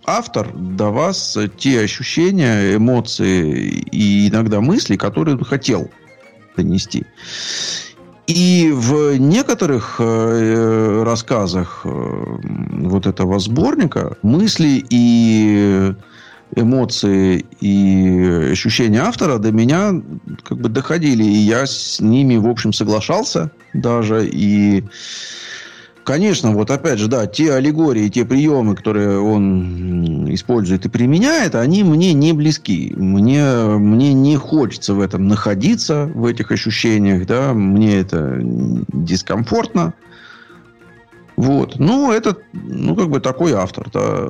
автор 0.06 0.52
до 0.54 0.90
вас 0.90 1.38
те 1.58 1.82
ощущения, 1.82 2.76
эмоции 2.76 3.86
и 3.92 4.30
иногда 4.30 4.62
мысли, 4.62 4.96
которые 4.96 5.38
он 5.38 5.44
хотел 5.44 5.90
донести. 6.56 7.06
И 8.34 8.72
в 8.72 9.18
некоторых 9.18 9.98
э, 10.00 11.04
рассказах 11.04 11.82
э, 11.84 11.90
вот 11.90 13.06
этого 13.06 13.40
сборника 13.40 14.16
мысли 14.22 14.86
и 14.90 15.94
эмоции 16.56 17.46
и 17.60 18.50
ощущения 18.52 19.02
автора 19.02 19.38
до 19.38 19.52
меня 19.52 20.02
как 20.44 20.60
бы 20.60 20.70
доходили, 20.70 21.24
и 21.24 21.38
я 21.38 21.66
с 21.66 22.00
ними, 22.00 22.38
в 22.38 22.48
общем, 22.48 22.72
соглашался 22.72 23.52
даже, 23.74 24.26
и 24.26 24.86
Конечно, 26.04 26.52
вот 26.52 26.72
опять 26.72 26.98
же, 26.98 27.08
да, 27.08 27.28
те 27.28 27.54
аллегории, 27.54 28.10
те 28.10 28.26
приемы, 28.26 28.76
которые 28.76 29.20
он 29.20 30.34
использует 30.34 30.86
и 30.86 30.90
применяет, 30.90 31.54
они 31.54 31.84
мне 31.84 32.14
не 32.14 32.34
близки. 32.34 32.92
Мне, 32.96 33.46
мне 33.78 34.14
не 34.14 34.36
хочется 34.36 34.96
в 34.96 35.00
этом 35.00 35.28
находиться, 35.28 36.06
в 36.06 36.26
этих 36.26 36.52
ощущениях, 36.52 37.28
да, 37.28 37.54
мне 37.54 37.98
это 37.98 38.40
дискомфортно. 38.42 39.94
Вот. 41.36 41.78
Ну, 41.78 42.12
это, 42.12 42.38
ну, 42.54 42.96
как 42.96 43.10
бы 43.10 43.20
такой 43.20 43.54
автор, 43.54 43.90
да. 43.92 44.28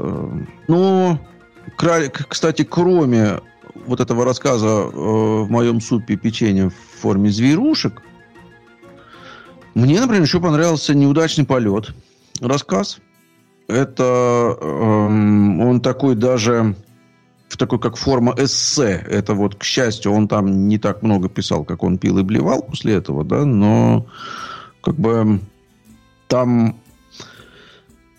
Но, 0.68 1.20
кстати, 2.28 2.64
кроме 2.64 3.40
вот 3.86 4.02
этого 4.02 4.26
рассказа 4.26 4.68
э, 4.68 4.90
в 4.94 5.50
моем 5.50 5.82
супе 5.82 6.16
печенье 6.16 6.70
в 6.70 7.02
форме 7.02 7.30
зверушек, 7.30 8.02
мне, 9.74 10.00
например, 10.00 10.24
еще 10.24 10.40
понравился 10.40 10.94
«Неудачный 10.94 11.46
полет» 11.46 11.94
рассказ. 12.40 13.00
Это 13.68 14.58
эм, 14.60 15.62
он 15.62 15.80
такой 15.80 16.16
даже 16.16 16.76
в 17.48 17.58
такой 17.58 17.80
как 17.80 17.96
форма 17.96 18.34
эссе. 18.38 19.04
Это 19.08 19.34
вот, 19.34 19.56
к 19.56 19.64
счастью, 19.64 20.12
он 20.12 20.28
там 20.28 20.68
не 20.68 20.78
так 20.78 21.04
много 21.04 21.30
писал, 21.30 21.64
как 21.64 21.84
он 21.84 21.98
пил 21.98 22.18
и 22.20 22.24
блевал 22.24 22.64
после 22.64 22.96
этого, 22.96 23.24
да, 23.24 23.46
но 23.46 24.08
как 24.82 24.96
бы 24.96 25.40
там 26.28 26.80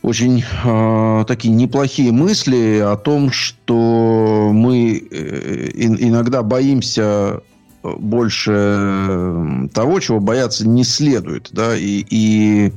очень 0.03 0.43
э, 0.65 1.25
такие 1.27 1.55
неплохие 1.55 2.13
мысли 2.13 2.81
о 2.85 2.97
том, 2.97 3.31
что 3.31 4.51
мы 4.53 4.99
э, 4.99 5.71
иногда 5.75 6.43
боимся 6.43 7.41
больше 7.83 9.69
того, 9.75 10.01
чего 10.01 10.21
бояться 10.21 10.67
не 10.67 10.85
следует. 10.85 11.51
Да? 11.53 11.77
И, 11.77 12.05
и 12.11 12.73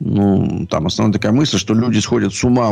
ну, 0.00 0.66
там 0.68 0.86
основная 0.86 1.12
такая 1.12 1.32
мысль, 1.32 1.58
что 1.58 1.74
люди 1.74 1.98
сходят 1.98 2.34
с 2.34 2.44
ума 2.44 2.70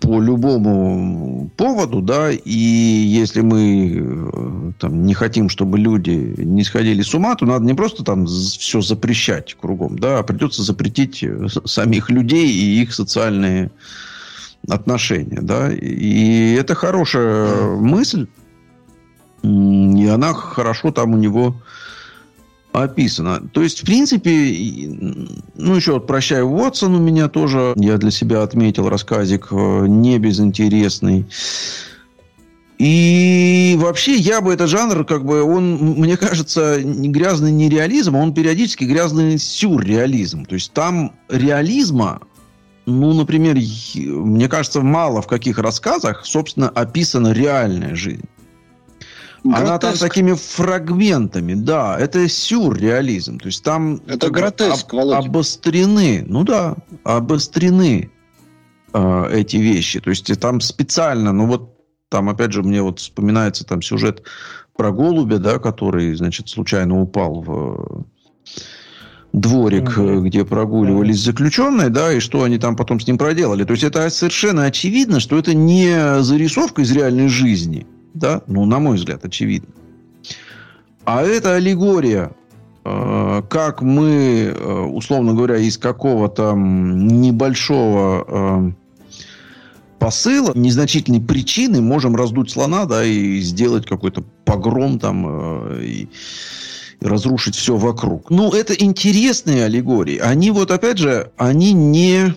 по 0.00 0.20
любому 0.20 1.50
поводу, 1.56 2.00
да, 2.00 2.30
и 2.30 2.50
если 2.50 3.42
мы 3.42 4.72
там, 4.78 5.04
не 5.04 5.12
хотим, 5.12 5.50
чтобы 5.50 5.78
люди 5.78 6.34
не 6.38 6.64
сходили 6.64 7.02
с 7.02 7.14
ума, 7.14 7.36
то 7.36 7.44
надо 7.44 7.66
не 7.66 7.74
просто 7.74 8.02
там 8.02 8.26
все 8.26 8.80
запрещать 8.80 9.54
кругом, 9.60 9.98
да, 9.98 10.20
а 10.20 10.22
придется 10.22 10.62
запретить 10.62 11.22
самих 11.66 12.08
людей 12.08 12.50
и 12.50 12.82
их 12.82 12.94
социальные 12.94 13.70
отношения, 14.68 15.40
да, 15.42 15.70
и 15.70 16.54
это 16.54 16.74
хорошая 16.74 17.76
мысль, 17.76 18.26
и 19.42 20.06
она 20.06 20.34
хорошо 20.34 20.90
там 20.90 21.14
у 21.14 21.16
него 21.16 21.56
описана. 22.72 23.40
То 23.52 23.62
есть, 23.62 23.82
в 23.82 23.86
принципе, 23.86 24.30
ну, 25.56 25.74
еще 25.74 25.94
вот 25.94 26.06
«Прощай, 26.06 26.42
Уотсон» 26.42 26.94
у 26.94 27.00
меня 27.00 27.28
тоже, 27.28 27.72
я 27.76 27.96
для 27.98 28.10
себя 28.10 28.42
отметил 28.42 28.88
рассказик 28.88 29.48
э, 29.50 29.86
не 29.86 30.18
безинтересный. 30.18 31.26
И 32.78 33.76
вообще 33.78 34.14
я 34.16 34.40
бы 34.40 34.54
этот 34.54 34.70
жанр, 34.70 35.04
как 35.04 35.24
бы, 35.24 35.42
он, 35.42 35.76
мне 35.76 36.16
кажется, 36.16 36.80
не 36.82 37.10
грязный 37.10 37.52
нереализм, 37.52 38.16
а 38.16 38.20
он 38.20 38.32
периодически 38.32 38.84
грязный 38.84 39.38
сюрреализм. 39.38 40.46
То 40.46 40.54
есть 40.54 40.72
там 40.72 41.12
реализма, 41.28 42.22
ну, 42.86 43.12
например, 43.12 43.58
мне 43.96 44.48
кажется, 44.48 44.80
мало 44.80 45.20
в 45.20 45.26
каких 45.26 45.58
рассказах, 45.58 46.24
собственно, 46.24 46.70
описана 46.70 47.32
реальная 47.32 47.94
жизнь. 47.94 48.24
Гротеск. 49.42 49.68
Она 49.68 49.78
там 49.78 49.94
такими 49.94 50.34
фрагментами, 50.34 51.54
да, 51.54 51.98
это 51.98 52.28
сюрреализм. 52.28 53.38
То 53.38 53.46
есть 53.46 53.64
там 53.64 54.00
это 54.06 54.28
гротеск, 54.30 54.92
об, 54.92 55.10
обострены, 55.10 56.24
ну 56.26 56.44
да, 56.44 56.76
обострены 57.04 58.10
э, 58.92 59.28
эти 59.32 59.56
вещи. 59.56 60.00
То 60.00 60.10
есть 60.10 60.38
там 60.40 60.60
специально, 60.60 61.32
ну 61.32 61.46
вот 61.46 61.74
там 62.10 62.28
опять 62.28 62.52
же 62.52 62.62
мне 62.62 62.82
вот 62.82 62.98
вспоминается 62.98 63.64
там 63.64 63.80
сюжет 63.80 64.22
про 64.76 64.92
голубя, 64.92 65.38
да, 65.38 65.58
который, 65.58 66.14
значит, 66.14 66.48
случайно 66.48 67.00
упал 67.00 67.40
в 67.40 68.04
дворик, 69.32 69.96
mm-hmm. 69.96 70.20
где 70.22 70.44
прогуливались 70.44 71.20
mm-hmm. 71.20 71.24
заключенные, 71.24 71.88
да, 71.88 72.12
и 72.12 72.20
что 72.20 72.42
они 72.42 72.58
там 72.58 72.76
потом 72.76 72.98
с 72.98 73.06
ним 73.06 73.16
проделали. 73.16 73.64
То 73.64 73.72
есть 73.72 73.84
это 73.84 74.10
совершенно 74.10 74.64
очевидно, 74.64 75.20
что 75.20 75.38
это 75.38 75.54
не 75.54 76.20
зарисовка 76.22 76.82
из 76.82 76.90
реальной 76.92 77.28
жизни, 77.28 77.86
да, 78.14 78.42
ну, 78.46 78.64
на 78.64 78.78
мой 78.78 78.96
взгляд, 78.96 79.24
очевидно. 79.24 79.68
А 81.04 81.22
это 81.22 81.54
аллегория, 81.54 82.32
э, 82.84 83.42
как 83.48 83.82
мы, 83.82 84.54
э, 84.54 84.80
условно 84.92 85.34
говоря, 85.34 85.56
из 85.56 85.78
какого-то 85.78 86.54
небольшого 86.56 88.74
посыла, 89.98 90.52
незначительной 90.54 91.20
причины 91.20 91.82
можем 91.82 92.16
раздуть 92.16 92.50
слона, 92.50 92.86
да, 92.86 93.04
и 93.04 93.40
сделать 93.40 93.86
какой-то 93.86 94.24
погром 94.46 94.98
там, 94.98 95.78
и 95.78 96.08
разрушить 97.00 97.54
все 97.54 97.76
вокруг. 97.76 98.30
Ну, 98.30 98.50
это 98.50 98.74
интересные 98.74 99.64
аллегории. 99.64 100.18
Они 100.18 100.50
вот, 100.50 100.70
опять 100.70 100.98
же, 100.98 101.30
они 101.36 101.72
не 101.72 102.34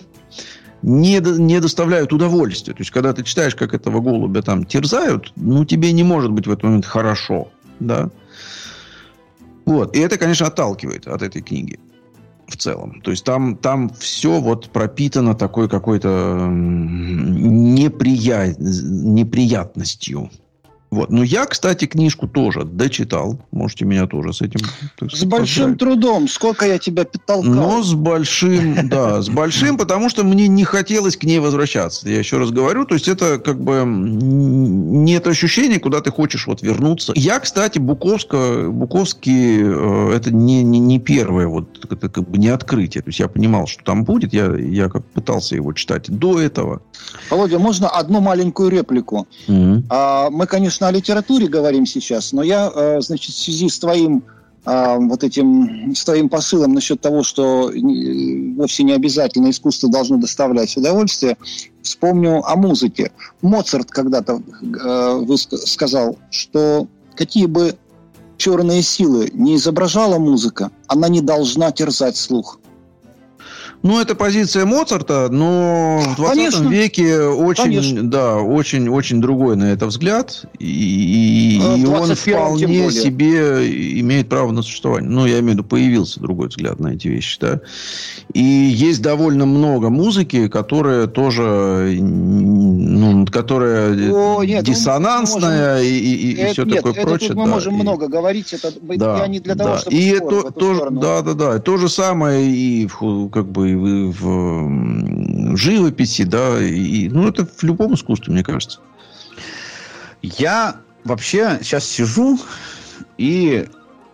не, 0.84 1.20
не 1.20 1.60
доставляют 1.60 2.12
удовольствия. 2.12 2.74
То 2.74 2.82
есть, 2.82 2.90
когда 2.90 3.14
ты 3.14 3.22
читаешь, 3.22 3.54
как 3.54 3.72
этого 3.72 4.00
голубя 4.00 4.42
там 4.42 4.66
терзают, 4.66 5.32
ну, 5.36 5.64
тебе 5.64 5.92
не 5.92 6.02
может 6.02 6.30
быть 6.30 6.46
в 6.46 6.50
этот 6.50 6.64
момент 6.64 6.84
хорошо, 6.84 7.48
да. 7.80 8.10
Вот. 9.64 9.96
И 9.96 10.00
это, 10.00 10.18
конечно, 10.18 10.46
отталкивает 10.46 11.06
от 11.06 11.22
этой 11.22 11.40
книги 11.40 11.80
в 12.46 12.58
целом. 12.58 13.00
То 13.00 13.12
есть, 13.12 13.24
там, 13.24 13.56
там 13.56 13.88
все 13.98 14.40
вот 14.40 14.68
пропитано 14.70 15.34
такой 15.34 15.70
какой-то 15.70 16.48
неприя... 16.50 18.54
неприятностью. 18.58 20.30
Вот. 20.94 21.10
Но 21.10 21.24
я, 21.24 21.46
кстати, 21.46 21.86
книжку 21.86 22.28
тоже 22.28 22.64
дочитал. 22.64 23.38
Можете 23.50 23.84
меня 23.84 24.06
тоже 24.06 24.32
с 24.32 24.40
этим... 24.40 24.60
Сказать, 24.96 25.16
с 25.16 25.24
большим 25.24 25.72
поздравить. 25.72 25.78
трудом. 25.78 26.28
Сколько 26.28 26.66
я 26.66 26.78
тебя 26.78 27.04
питал. 27.04 27.42
Но 27.42 27.82
с 27.82 27.94
большим, 27.94 28.88
да, 28.88 29.20
с 29.20 29.28
большим, 29.28 29.76
потому 29.76 30.08
что 30.08 30.22
мне 30.22 30.46
не 30.46 30.64
хотелось 30.64 31.16
к 31.16 31.24
ней 31.24 31.40
возвращаться. 31.40 32.08
Я 32.08 32.18
еще 32.18 32.38
раз 32.38 32.50
говорю, 32.50 32.84
то 32.84 32.94
есть 32.94 33.08
это 33.08 33.38
как 33.38 33.60
бы 33.60 33.82
нет 33.84 35.26
ощущения, 35.26 35.80
куда 35.80 36.00
ты 36.00 36.10
хочешь 36.12 36.46
вот 36.46 36.62
вернуться. 36.62 37.12
Я, 37.16 37.40
кстати, 37.40 37.78
Буковска, 37.78 38.68
Буковский, 38.70 39.62
э, 39.62 40.12
это 40.14 40.30
не, 40.30 40.62
не, 40.62 40.78
не 40.78 41.00
первое 41.00 41.48
вот 41.48 41.84
это 41.90 42.08
как 42.08 42.28
бы 42.28 42.38
не 42.38 42.48
открытие. 42.48 43.02
То 43.02 43.08
есть 43.08 43.18
я 43.18 43.28
понимал, 43.28 43.66
что 43.66 43.82
там 43.82 44.04
будет. 44.04 44.32
Я, 44.32 44.54
я 44.56 44.88
как 44.88 45.04
пытался 45.06 45.56
его 45.56 45.72
читать 45.72 46.08
до 46.08 46.40
этого. 46.40 46.82
Володя, 47.30 47.58
можно 47.58 47.88
одну 47.88 48.20
маленькую 48.20 48.70
реплику? 48.70 49.26
Mm-hmm. 49.48 49.84
А, 49.90 50.30
мы, 50.30 50.46
конечно, 50.46 50.83
конечно, 50.84 50.88
о 50.88 50.92
литературе 50.92 51.46
говорим 51.48 51.86
сейчас, 51.86 52.32
но 52.32 52.42
я, 52.42 52.70
э, 52.74 53.00
значит, 53.00 53.34
в 53.34 53.38
связи 53.38 53.68
с 53.68 53.78
твоим 53.78 54.22
э, 54.66 54.96
вот 54.98 55.24
этим, 55.24 55.94
с 55.94 56.04
твоим 56.04 56.28
посылом 56.28 56.74
насчет 56.74 57.00
того, 57.00 57.22
что 57.22 57.70
вовсе 58.56 58.82
не 58.82 58.92
обязательно 58.92 59.50
искусство 59.50 59.90
должно 59.90 60.16
доставлять 60.18 60.76
удовольствие, 60.76 61.36
вспомню 61.82 62.42
о 62.44 62.56
музыке. 62.56 63.10
Моцарт 63.42 63.90
когда-то 63.90 64.42
э, 64.62 65.36
сказал, 65.66 66.16
что 66.30 66.86
какие 67.16 67.46
бы 67.46 67.76
черные 68.36 68.82
силы 68.82 69.30
не 69.32 69.56
изображала 69.56 70.18
музыка, 70.18 70.70
она 70.88 71.08
не 71.08 71.20
должна 71.20 71.70
терзать 71.72 72.16
слух. 72.16 72.58
Ну, 73.84 74.00
это 74.00 74.14
позиция 74.14 74.64
Моцарта, 74.64 75.28
но 75.30 75.98
в 75.98 76.16
20 76.16 76.36
Конечно. 76.36 76.68
веке 76.70 77.20
очень, 77.20 77.64
Конечно. 77.64 78.02
да, 78.02 78.36
очень, 78.36 78.88
очень 78.88 79.20
другой 79.20 79.56
на 79.56 79.64
это 79.64 79.84
взгляд. 79.84 80.46
И, 80.58 81.58
и 81.58 81.84
э, 81.84 81.86
он 81.86 82.14
вполне 82.14 82.90
себе 82.90 84.00
имеет 84.00 84.30
право 84.30 84.52
на 84.52 84.62
существование. 84.62 85.10
Ну, 85.10 85.26
я 85.26 85.40
имею 85.40 85.50
в 85.50 85.52
виду, 85.58 85.64
появился 85.64 86.18
другой 86.18 86.48
взгляд 86.48 86.80
на 86.80 86.94
эти 86.94 87.08
вещи, 87.08 87.38
да. 87.38 87.60
И 88.32 88.42
есть 88.42 89.02
довольно 89.02 89.44
много 89.44 89.90
музыки, 89.90 90.48
которая 90.48 91.06
тоже, 91.06 91.98
ну, 92.00 93.26
которая 93.26 93.92
О, 94.14 94.42
нет, 94.44 94.64
диссонансная 94.64 95.74
можем, 95.74 95.86
и, 95.86 95.98
и, 95.98 96.30
и 96.30 96.34
это, 96.36 96.52
все 96.54 96.64
нет, 96.64 96.76
такое 96.76 96.92
это 96.92 97.02
прочее. 97.02 97.28
Тут 97.28 97.36
мы 97.36 97.44
да, 97.44 97.50
можем 97.50 97.74
и, 97.74 97.82
много 97.82 98.08
говорить. 98.08 98.50
Это 98.54 98.72
да, 98.96 99.18
я 99.18 99.26
не 99.26 99.40
для 99.40 99.54
того, 99.54 99.74
да. 99.74 99.78
чтобы 99.80 99.94
и 99.94 100.08
это, 100.08 100.50
то, 100.52 100.88
да, 100.88 101.20
да, 101.20 101.34
да. 101.34 101.58
То 101.58 101.76
же 101.76 101.90
самое 101.90 102.50
и 102.50 102.88
как 103.30 103.44
бы 103.44 103.73
в, 103.74 104.12
в 104.12 105.56
живописи, 105.56 106.22
да, 106.22 106.62
и, 106.62 107.08
ну, 107.08 107.28
это 107.28 107.46
в 107.46 107.62
любом 107.62 107.94
искусстве, 107.94 108.32
мне 108.32 108.42
кажется. 108.42 108.80
Я 110.22 110.76
вообще 111.04 111.58
сейчас 111.62 111.84
сижу 111.84 112.38
и 113.18 113.66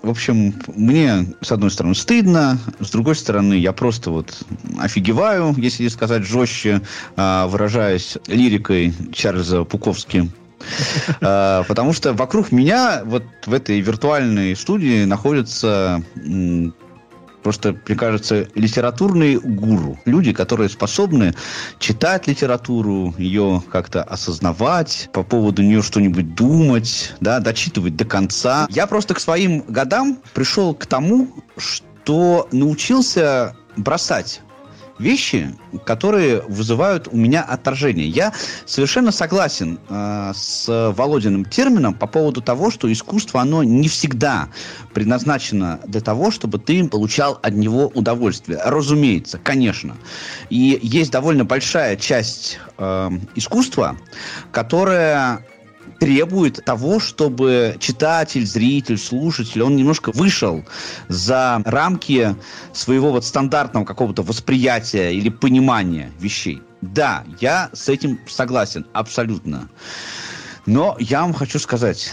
в 0.02 0.08
общем, 0.08 0.54
мне, 0.74 1.26
с 1.42 1.52
одной 1.52 1.70
стороны, 1.70 1.94
стыдно, 1.94 2.58
с 2.80 2.90
другой 2.90 3.14
стороны, 3.14 3.54
я 3.54 3.72
просто 3.72 4.10
вот 4.10 4.42
офигеваю, 4.78 5.54
если 5.58 5.86
сказать 5.88 6.24
жестче, 6.24 6.80
а, 7.16 7.46
выражаясь 7.48 8.16
лирикой 8.26 8.94
Чарльза 9.12 9.64
Пуковски. 9.64 10.30
А, 11.22 11.64
потому 11.64 11.94
что 11.94 12.12
вокруг 12.12 12.52
меня, 12.52 13.02
вот 13.04 13.24
в 13.46 13.54
этой 13.54 13.80
виртуальной 13.80 14.54
студии, 14.54 15.04
находятся 15.04 16.02
просто, 17.42 17.76
мне 17.86 17.96
кажется, 17.96 18.48
литературные 18.54 19.38
гуру. 19.38 19.98
Люди, 20.04 20.32
которые 20.32 20.68
способны 20.68 21.34
читать 21.78 22.26
литературу, 22.26 23.14
ее 23.18 23.62
как-то 23.70 24.02
осознавать, 24.02 25.08
по 25.12 25.22
поводу 25.22 25.62
нее 25.62 25.82
что-нибудь 25.82 26.34
думать, 26.34 27.14
да, 27.20 27.40
дочитывать 27.40 27.96
до 27.96 28.04
конца. 28.04 28.66
Я 28.70 28.86
просто 28.86 29.14
к 29.14 29.20
своим 29.20 29.62
годам 29.68 30.18
пришел 30.34 30.74
к 30.74 30.86
тому, 30.86 31.28
что 31.56 32.48
научился 32.52 33.56
бросать 33.76 34.40
вещи, 35.00 35.54
которые 35.84 36.42
вызывают 36.42 37.08
у 37.10 37.16
меня 37.16 37.42
отторжение. 37.42 38.06
Я 38.06 38.32
совершенно 38.66 39.10
согласен 39.10 39.80
э, 39.88 40.32
с 40.34 40.92
Володиным 40.96 41.44
термином 41.44 41.94
по 41.94 42.06
поводу 42.06 42.40
того, 42.40 42.70
что 42.70 42.92
искусство, 42.92 43.40
оно 43.40 43.62
не 43.62 43.88
всегда 43.88 44.48
предназначено 44.94 45.80
для 45.86 46.00
того, 46.00 46.30
чтобы 46.30 46.58
ты 46.58 46.86
получал 46.88 47.38
от 47.42 47.54
него 47.54 47.88
удовольствие. 47.88 48.60
Разумеется, 48.64 49.38
конечно. 49.38 49.96
И 50.50 50.78
есть 50.82 51.10
довольно 51.10 51.44
большая 51.44 51.96
часть 51.96 52.58
э, 52.78 53.10
искусства, 53.34 53.96
которая 54.52 55.44
требует 56.00 56.64
того, 56.64 56.98
чтобы 56.98 57.76
читатель, 57.78 58.46
зритель, 58.46 58.98
слушатель, 58.98 59.62
он 59.62 59.76
немножко 59.76 60.10
вышел 60.12 60.64
за 61.08 61.62
рамки 61.64 62.34
своего 62.72 63.12
вот 63.12 63.24
стандартного 63.24 63.84
какого-то 63.84 64.22
восприятия 64.22 65.12
или 65.12 65.28
понимания 65.28 66.10
вещей. 66.18 66.62
Да, 66.80 67.24
я 67.40 67.68
с 67.74 67.88
этим 67.88 68.18
согласен, 68.26 68.86
абсолютно. 68.94 69.68
Но 70.64 70.96
я 70.98 71.20
вам 71.20 71.34
хочу 71.34 71.58
сказать, 71.58 72.10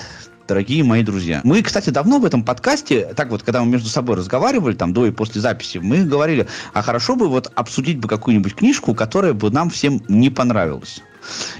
дорогие 0.47 0.83
мои 0.83 1.03
друзья. 1.03 1.39
Мы, 1.45 1.61
кстати, 1.61 1.89
давно 1.89 2.19
в 2.19 2.25
этом 2.25 2.43
подкасте, 2.43 3.13
так 3.15 3.29
вот, 3.29 3.43
когда 3.43 3.63
мы 3.63 3.71
между 3.71 3.87
собой 3.87 4.17
разговаривали, 4.17 4.75
там, 4.75 4.93
до 4.93 5.05
и 5.05 5.11
после 5.11 5.39
записи, 5.39 5.77
мы 5.77 6.03
говорили, 6.03 6.47
а 6.73 6.81
хорошо 6.81 7.15
бы 7.15 7.29
вот 7.29 7.51
обсудить 7.55 7.99
бы 7.99 8.09
какую-нибудь 8.09 8.55
книжку, 8.55 8.93
которая 8.93 9.33
бы 9.33 9.49
нам 9.49 9.69
всем 9.69 10.01
не 10.09 10.29
понравилась. 10.29 11.01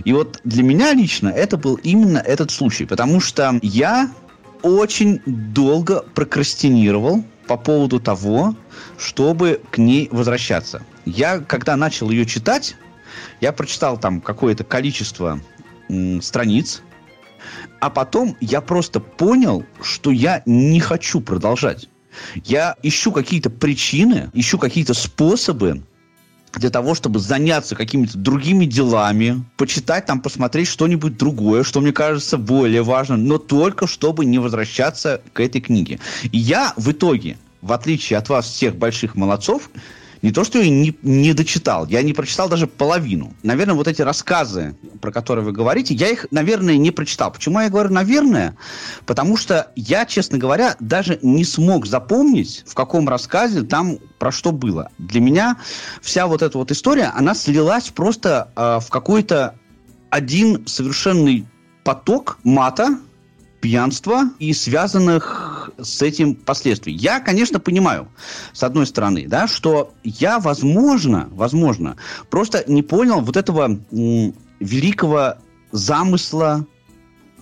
И 0.03 0.13
вот 0.13 0.39
для 0.43 0.63
меня 0.63 0.93
лично 0.93 1.29
это 1.29 1.57
был 1.57 1.75
именно 1.75 2.19
этот 2.19 2.51
случай, 2.51 2.85
потому 2.85 3.19
что 3.19 3.59
я 3.61 4.11
очень 4.61 5.21
долго 5.25 6.03
прокрастинировал 6.15 7.23
по 7.47 7.57
поводу 7.57 7.99
того, 7.99 8.55
чтобы 8.97 9.61
к 9.71 9.77
ней 9.77 10.09
возвращаться. 10.11 10.83
Я, 11.05 11.39
когда 11.39 11.75
начал 11.75 12.09
ее 12.09 12.25
читать, 12.25 12.75
я 13.39 13.51
прочитал 13.53 13.97
там 13.97 14.21
какое-то 14.21 14.63
количество 14.63 15.39
м, 15.89 16.21
страниц, 16.21 16.81
а 17.79 17.89
потом 17.89 18.35
я 18.41 18.61
просто 18.61 18.99
понял, 18.99 19.63
что 19.81 20.11
я 20.11 20.41
не 20.45 20.79
хочу 20.79 21.21
продолжать. 21.21 21.89
Я 22.43 22.75
ищу 22.81 23.11
какие-то 23.11 23.49
причины, 23.49 24.29
ищу 24.33 24.57
какие-то 24.57 24.93
способы 24.93 25.83
для 26.59 26.69
того, 26.69 26.95
чтобы 26.95 27.19
заняться 27.19 27.75
какими-то 27.75 28.17
другими 28.17 28.65
делами, 28.65 29.43
почитать 29.57 30.05
там, 30.05 30.21
посмотреть 30.21 30.67
что-нибудь 30.67 31.17
другое, 31.17 31.63
что 31.63 31.81
мне 31.81 31.91
кажется 31.91 32.37
более 32.37 32.83
важным, 32.83 33.25
но 33.27 33.37
только 33.37 33.87
чтобы 33.87 34.25
не 34.25 34.39
возвращаться 34.39 35.21
к 35.33 35.39
этой 35.39 35.61
книге. 35.61 35.99
И 36.31 36.37
я 36.37 36.73
в 36.77 36.91
итоге, 36.91 37.37
в 37.61 37.71
отличие 37.71 38.17
от 38.17 38.29
вас 38.29 38.47
всех 38.47 38.75
больших 38.75 39.15
молодцов, 39.15 39.69
не 40.21 40.31
то, 40.31 40.43
что 40.43 40.59
я 40.59 40.69
не, 40.69 40.95
не 41.01 41.33
дочитал, 41.33 41.87
я 41.87 42.01
не 42.01 42.13
прочитал 42.13 42.49
даже 42.49 42.67
половину. 42.67 43.33
Наверное, 43.43 43.75
вот 43.75 43.87
эти 43.87 44.01
рассказы, 44.01 44.75
про 45.01 45.11
которые 45.11 45.45
вы 45.45 45.51
говорите, 45.51 45.93
я 45.93 46.09
их, 46.09 46.27
наверное, 46.31 46.77
не 46.77 46.91
прочитал. 46.91 47.31
Почему 47.31 47.59
я 47.59 47.69
говорю 47.69 47.91
«наверное»? 47.91 48.55
Потому 49.05 49.37
что 49.37 49.71
я, 49.75 50.05
честно 50.05 50.37
говоря, 50.37 50.75
даже 50.79 51.19
не 51.21 51.43
смог 51.43 51.85
запомнить, 51.85 52.63
в 52.67 52.73
каком 52.73 53.07
рассказе 53.07 53.61
там 53.61 53.99
про 54.19 54.31
что 54.31 54.51
было. 54.51 54.91
Для 54.97 55.21
меня 55.21 55.57
вся 56.01 56.27
вот 56.27 56.41
эта 56.41 56.57
вот 56.57 56.71
история, 56.71 57.11
она 57.15 57.35
слилась 57.35 57.89
просто 57.89 58.51
э, 58.55 58.79
в 58.81 58.89
какой-то 58.89 59.55
один 60.09 60.65
совершенный 60.67 61.45
поток 61.83 62.39
мата, 62.43 62.99
пьянства 63.61 64.29
и 64.39 64.53
связанных 64.53 65.56
с 65.81 66.01
этим 66.01 66.35
последствий. 66.35 66.93
Я, 66.93 67.19
конечно, 67.19 67.59
понимаю, 67.59 68.07
с 68.53 68.63
одной 68.63 68.85
стороны, 68.85 69.25
да, 69.27 69.47
что 69.47 69.93
я, 70.03 70.39
возможно, 70.39 71.29
возможно, 71.31 71.97
просто 72.29 72.63
не 72.67 72.83
понял 72.83 73.21
вот 73.21 73.37
этого 73.37 73.79
м, 73.91 74.35
великого 74.59 75.35
замысла 75.71 76.65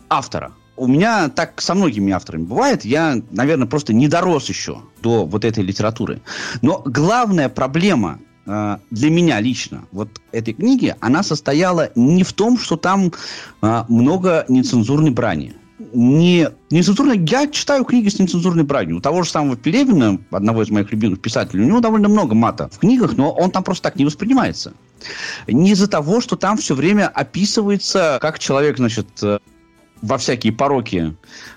автора. 0.09 0.53
У 0.77 0.87
меня 0.87 1.29
так 1.29 1.61
со 1.61 1.73
многими 1.73 2.11
авторами 2.11 2.43
бывает. 2.43 2.83
Я, 2.83 3.21
наверное, 3.31 3.67
просто 3.67 3.93
не 3.93 4.07
дорос 4.07 4.49
еще 4.49 4.81
до 5.01 5.25
вот 5.25 5.45
этой 5.45 5.63
литературы. 5.63 6.21
Но 6.61 6.81
главная 6.85 7.47
проблема 7.47 8.19
э, 8.45 8.77
для 8.91 9.09
меня 9.09 9.39
лично 9.39 9.85
вот 9.91 10.09
этой 10.33 10.53
книги, 10.53 10.93
она 10.99 11.23
состояла 11.23 11.91
не 11.95 12.23
в 12.23 12.33
том, 12.33 12.57
что 12.57 12.75
там 12.75 13.13
э, 13.61 13.83
много 13.87 14.43
нецензурной 14.49 15.11
брани 15.11 15.55
не 15.77 16.49
нецензурно. 16.69 17.13
Я 17.13 17.47
читаю 17.47 17.83
книги 17.83 18.07
с 18.09 18.19
нецензурной 18.19 18.63
бранью. 18.63 18.97
У 18.97 19.01
того 19.01 19.23
же 19.23 19.29
самого 19.29 19.57
Пелевина, 19.57 20.19
одного 20.31 20.63
из 20.63 20.69
моих 20.69 20.91
любимых 20.91 21.21
писателей, 21.21 21.63
у 21.63 21.67
него 21.67 21.81
довольно 21.81 22.07
много 22.07 22.35
мата 22.35 22.69
в 22.71 22.79
книгах, 22.79 23.17
но 23.17 23.31
он 23.31 23.51
там 23.51 23.63
просто 23.63 23.83
так 23.83 23.97
не 23.97 24.05
воспринимается. 24.05 24.73
Не 25.47 25.71
из-за 25.71 25.87
того, 25.87 26.21
что 26.21 26.35
там 26.35 26.57
все 26.57 26.75
время 26.75 27.07
описывается, 27.07 28.17
как 28.21 28.39
человек, 28.39 28.77
значит, 28.77 29.07
э, 29.21 29.39
во 30.01 30.17
всякие 30.17 30.53
пороки 30.53 31.15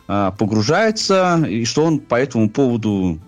э, 0.09 0.33
погружается, 0.37 1.45
и 1.49 1.65
что 1.65 1.85
он 1.85 2.01
по 2.01 2.17
этому 2.17 2.51
поводу 2.51 3.21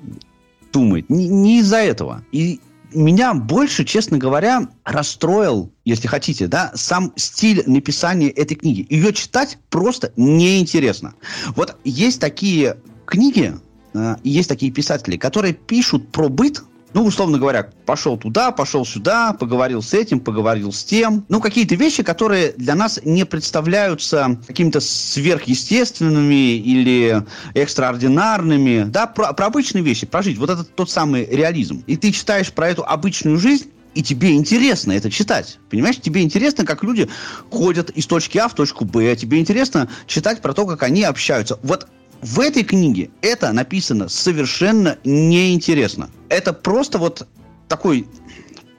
думает. 0.72 1.08
Не, 1.08 1.28
не 1.28 1.60
из-за 1.60 1.78
этого. 1.78 2.24
И 2.32 2.60
меня 2.92 3.34
больше, 3.34 3.84
честно 3.84 4.18
говоря, 4.18 4.68
расстроил, 4.84 5.72
если 5.84 6.08
хотите, 6.08 6.46
да, 6.46 6.72
сам 6.74 7.12
стиль 7.16 7.62
написания 7.66 8.30
этой 8.30 8.54
книги. 8.54 8.86
Ее 8.90 9.12
читать 9.12 9.58
просто 9.70 10.12
неинтересно. 10.16 11.14
Вот 11.56 11.76
есть 11.84 12.20
такие 12.20 12.76
книги, 13.06 13.54
э, 13.94 14.16
есть 14.22 14.48
такие 14.48 14.72
писатели, 14.72 15.16
которые 15.16 15.54
пишут 15.54 16.10
про 16.12 16.28
быт, 16.28 16.62
ну, 16.92 17.04
условно 17.04 17.38
говоря, 17.38 17.70
пошел 17.86 18.16
туда, 18.16 18.50
пошел 18.50 18.84
сюда, 18.84 19.32
поговорил 19.32 19.82
с 19.82 19.94
этим, 19.94 20.20
поговорил 20.20 20.72
с 20.72 20.82
тем. 20.82 21.24
Ну, 21.28 21.40
какие-то 21.40 21.74
вещи, 21.74 22.02
которые 22.02 22.52
для 22.56 22.74
нас 22.74 23.00
не 23.04 23.24
представляются 23.24 24.38
какими-то 24.46 24.80
сверхъестественными 24.80 26.56
или 26.56 27.24
экстраординарными. 27.54 28.84
Да, 28.84 29.06
про, 29.06 29.32
про 29.32 29.46
обычные 29.46 29.84
вещи, 29.84 30.06
прожить. 30.06 30.38
Вот 30.38 30.50
это 30.50 30.64
тот 30.64 30.90
самый 30.90 31.26
реализм. 31.26 31.84
И 31.86 31.96
ты 31.96 32.12
читаешь 32.12 32.52
про 32.52 32.68
эту 32.68 32.84
обычную 32.84 33.38
жизнь, 33.38 33.70
и 33.94 34.02
тебе 34.02 34.32
интересно 34.32 34.92
это 34.92 35.10
читать. 35.10 35.58
Понимаешь, 35.68 35.98
тебе 36.00 36.22
интересно, 36.22 36.64
как 36.64 36.84
люди 36.84 37.08
ходят 37.50 37.90
из 37.90 38.06
точки 38.06 38.38
А 38.38 38.48
в 38.48 38.54
точку 38.54 38.84
Б. 38.84 39.14
Тебе 39.16 39.40
интересно 39.40 39.88
читать 40.06 40.42
про 40.42 40.54
то, 40.54 40.66
как 40.66 40.82
они 40.82 41.02
общаются. 41.02 41.58
Вот 41.62 41.88
в 42.22 42.40
этой 42.40 42.62
книге 42.62 43.10
это 43.22 43.52
написано 43.52 44.08
совершенно 44.08 44.98
неинтересно. 45.04 46.10
Это 46.28 46.52
просто 46.52 46.98
вот 46.98 47.26
такой 47.68 48.06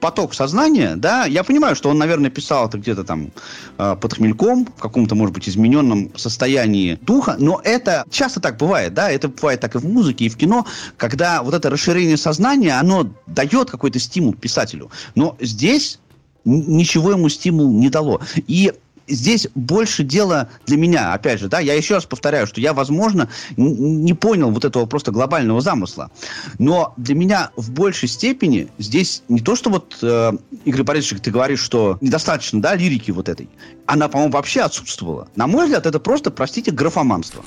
поток 0.02 0.34
сознания, 0.34 0.96
да, 0.96 1.26
я 1.26 1.44
понимаю, 1.44 1.76
что 1.76 1.88
он, 1.88 1.96
наверное, 1.96 2.28
писал 2.28 2.68
это 2.68 2.76
где-то 2.76 3.04
там 3.04 3.30
э, 3.78 3.96
под 4.00 4.14
хмельком, 4.14 4.66
в 4.66 4.80
каком-то, 4.80 5.14
может 5.14 5.32
быть, 5.32 5.48
измененном 5.48 6.10
состоянии 6.16 6.98
духа, 7.02 7.36
но 7.38 7.60
это 7.62 8.04
часто 8.10 8.40
так 8.40 8.56
бывает, 8.56 8.94
да, 8.94 9.10
это 9.10 9.28
бывает 9.28 9.60
так 9.60 9.76
и 9.76 9.78
в 9.78 9.84
музыке, 9.84 10.24
и 10.24 10.28
в 10.28 10.36
кино, 10.36 10.66
когда 10.96 11.44
вот 11.44 11.54
это 11.54 11.70
расширение 11.70 12.16
сознания, 12.16 12.80
оно 12.80 13.12
дает 13.28 13.70
какой-то 13.70 14.00
стимул 14.00 14.34
писателю. 14.34 14.90
Но 15.14 15.36
здесь 15.40 16.00
ничего 16.44 17.12
ему 17.12 17.28
стимул 17.28 17.72
не 17.72 17.88
дало. 17.88 18.20
И 18.48 18.72
здесь 19.08 19.48
больше 19.54 20.04
дело 20.04 20.48
для 20.66 20.76
меня, 20.76 21.12
опять 21.12 21.40
же, 21.40 21.48
да, 21.48 21.60
я 21.60 21.74
еще 21.74 21.94
раз 21.94 22.04
повторяю, 22.04 22.46
что 22.46 22.60
я, 22.60 22.72
возможно, 22.72 23.28
не 23.56 24.14
понял 24.14 24.50
вот 24.50 24.64
этого 24.64 24.86
просто 24.86 25.12
глобального 25.12 25.60
замысла. 25.60 26.10
Но 26.58 26.94
для 26.96 27.14
меня 27.14 27.50
в 27.56 27.70
большей 27.72 28.08
степени 28.08 28.68
здесь 28.78 29.22
не 29.28 29.40
то, 29.40 29.56
что 29.56 29.70
вот, 29.70 29.98
э, 30.02 30.32
Игорь 30.64 30.82
Борисович, 30.82 31.22
ты 31.22 31.30
говоришь, 31.30 31.60
что 31.60 31.98
недостаточно, 32.00 32.60
да, 32.60 32.74
лирики 32.74 33.10
вот 33.10 33.28
этой. 33.28 33.48
Она, 33.86 34.08
по-моему, 34.08 34.32
вообще 34.32 34.62
отсутствовала. 34.62 35.28
На 35.36 35.46
мой 35.46 35.64
взгляд, 35.64 35.86
это 35.86 35.98
просто, 35.98 36.30
простите, 36.30 36.70
графоманство. 36.70 37.44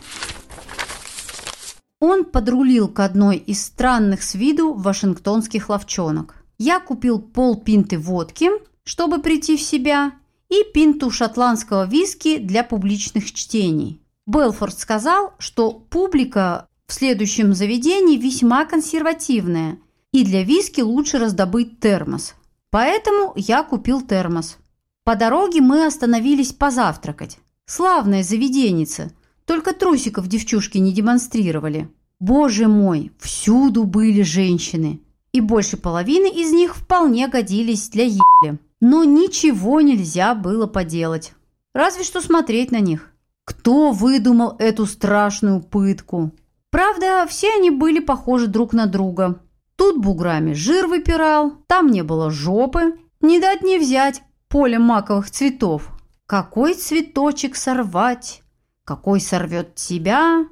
Он 2.00 2.26
подрулил 2.26 2.88
к 2.88 3.00
одной 3.00 3.38
из 3.38 3.64
странных 3.64 4.22
с 4.22 4.36
виду 4.36 4.74
вашингтонских 4.74 5.70
ловчонок. 5.70 6.36
Я 6.58 6.80
купил 6.80 7.20
полпинты 7.20 7.98
водки, 7.98 8.50
чтобы 8.84 9.22
прийти 9.22 9.58
в 9.58 9.62
себя– 9.62 10.12
и 10.62 10.64
пинту 10.64 11.12
шотландского 11.12 11.86
виски 11.86 12.38
для 12.38 12.64
публичных 12.64 13.34
чтений. 13.34 14.02
Белфорд 14.26 14.78
сказал, 14.78 15.34
что 15.38 15.72
публика 15.72 16.68
в 16.88 16.94
следующем 16.94 17.54
заведении 17.54 18.18
весьма 18.18 18.66
консервативная, 18.66 19.80
и 20.12 20.24
для 20.24 20.44
виски 20.44 20.82
лучше 20.82 21.20
раздобыть 21.20 21.80
термос. 21.80 22.36
Поэтому 22.70 23.34
я 23.36 23.64
купил 23.64 24.02
термос. 24.02 24.58
По 25.04 25.16
дороге 25.16 25.62
мы 25.62 25.86
остановились 25.86 26.54
позавтракать. 26.54 27.38
Славная 27.66 28.24
заведенница, 28.24 29.12
только 29.46 29.74
трусиков 29.74 30.28
девчушки 30.28 30.78
не 30.78 30.92
демонстрировали. 30.94 31.90
Боже 32.20 32.68
мой, 32.68 33.12
всюду 33.20 33.84
были 33.84 34.22
женщины, 34.22 35.02
и 35.34 35.42
больше 35.42 35.78
половины 35.78 36.28
из 36.28 36.52
них 36.52 36.76
вполне 36.76 37.28
годились 37.28 37.90
для 37.90 38.06
ебли 38.06 38.60
но 38.82 39.04
ничего 39.04 39.82
нельзя 39.82 40.36
было 40.36 40.68
поделать. 40.68 41.34
Разве 41.74 42.04
что 42.04 42.22
смотреть 42.22 42.72
на 42.72 42.80
них. 42.80 43.12
Кто 43.46 43.92
выдумал 43.92 44.56
эту 44.60 44.86
страшную 44.86 45.62
пытку? 45.62 46.32
Правда, 46.72 47.26
все 47.30 47.54
они 47.56 47.70
были 47.70 48.00
похожи 48.00 48.48
друг 48.48 48.74
на 48.74 48.86
друга. 48.86 49.40
Тут 49.76 50.02
буграми 50.02 50.54
жир 50.54 50.88
выпирал, 50.88 51.54
там 51.68 51.88
не 51.88 52.04
было 52.04 52.32
жопы. 52.32 52.98
Не 53.22 53.40
дать 53.40 53.62
не 53.62 53.80
взять 53.80 54.24
поле 54.48 54.78
маковых 54.80 55.30
цветов. 55.32 55.90
Какой 56.28 56.74
цветочек 56.74 57.56
сорвать? 57.56 58.42
Какой 58.84 59.20
сорвет 59.20 59.76
тебя? 59.76 60.46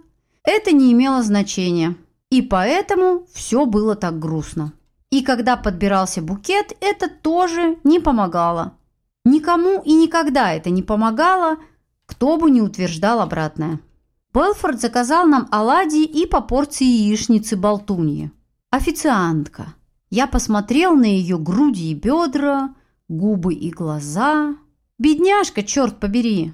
Это 0.44 0.72
не 0.72 0.92
имело 0.92 1.24
значения. 1.24 1.96
И 2.30 2.42
поэтому 2.42 3.26
все 3.34 3.66
было 3.66 3.96
так 3.96 4.20
грустно. 4.20 4.74
И 5.14 5.22
когда 5.22 5.58
подбирался 5.58 6.24
букет, 6.24 6.76
это 6.82 7.08
тоже 7.08 7.78
не 7.84 8.00
помогало. 8.00 8.74
Никому 9.26 9.80
и 9.84 9.94
никогда 9.94 10.54
это 10.54 10.72
не 10.72 10.82
помогало, 10.82 11.58
кто 12.08 12.36
бы 12.38 12.50
не 12.50 12.64
утверждал 12.64 13.22
обратное. 13.22 13.80
Белфорд 14.34 14.82
заказал 14.82 15.28
нам 15.28 15.48
оладьи 15.52 16.04
и 16.04 16.26
по 16.26 16.42
порции 16.42 16.88
яичницы 16.88 17.56
болтуньи. 17.56 18.32
Официантка. 18.72 19.76
Я 20.10 20.26
посмотрел 20.26 20.96
на 20.96 21.06
ее 21.06 21.38
груди 21.38 21.92
и 21.92 21.94
бедра, 21.94 22.74
губы 23.08 23.54
и 23.54 23.70
глаза. 23.70 24.56
Бедняжка, 24.98 25.62
черт 25.62 26.00
побери! 26.00 26.54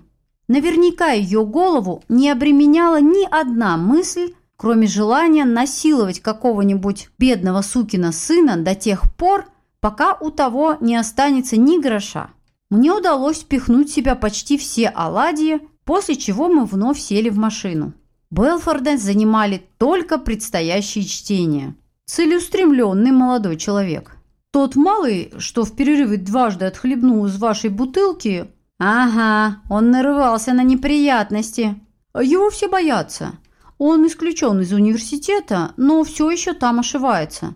Наверняка 0.50 1.12
ее 1.12 1.46
голову 1.46 2.04
не 2.10 2.30
обременяла 2.30 3.00
ни 3.00 3.26
одна 3.26 3.78
мысль 3.78 4.34
кроме 4.60 4.88
желания 4.88 5.46
насиловать 5.46 6.20
какого-нибудь 6.20 7.10
бедного 7.18 7.62
сукина 7.62 8.12
сына 8.12 8.58
до 8.58 8.76
тех 8.76 9.04
пор, 9.16 9.46
пока 9.80 10.16
у 10.16 10.32
того 10.32 10.76
не 10.82 10.98
останется 10.98 11.56
ни 11.56 11.82
гроша. 11.82 12.32
Мне 12.70 12.92
удалось 12.92 13.40
впихнуть 13.40 13.90
себя 13.90 14.16
почти 14.16 14.58
все 14.58 14.90
оладьи, 14.90 15.62
после 15.86 16.18
чего 16.18 16.50
мы 16.50 16.66
вновь 16.66 17.00
сели 17.00 17.30
в 17.30 17.38
машину. 17.38 17.94
Белфорда 18.32 18.98
занимали 18.98 19.64
только 19.78 20.18
предстоящие 20.18 21.06
чтения. 21.06 21.76
Целеустремленный 22.06 23.12
молодой 23.12 23.56
человек. 23.56 24.18
Тот 24.52 24.76
малый, 24.76 25.32
что 25.38 25.64
в 25.64 25.74
перерыве 25.74 26.18
дважды 26.18 26.66
отхлебнул 26.66 27.26
из 27.26 27.38
вашей 27.38 27.70
бутылки... 27.70 28.48
Ага, 28.78 29.62
он 29.70 29.92
нарывался 29.92 30.52
на 30.54 30.64
неприятности. 30.64 31.80
Его 32.14 32.50
все 32.50 32.68
боятся. 32.68 33.34
Он 33.80 34.06
исключен 34.06 34.60
из 34.60 34.74
университета, 34.74 35.74
но 35.78 36.04
все 36.04 36.30
еще 36.30 36.54
там 36.54 36.80
ошивается. 36.80 37.56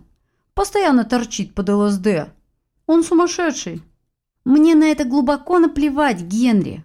Постоянно 0.54 1.04
торчит 1.04 1.54
под 1.54 1.68
ЛСД. 1.68 2.32
Он 2.86 3.04
сумасшедший. 3.04 3.82
Мне 4.44 4.74
на 4.74 4.84
это 4.84 5.04
глубоко 5.04 5.58
наплевать, 5.58 6.22
Генри. 6.22 6.82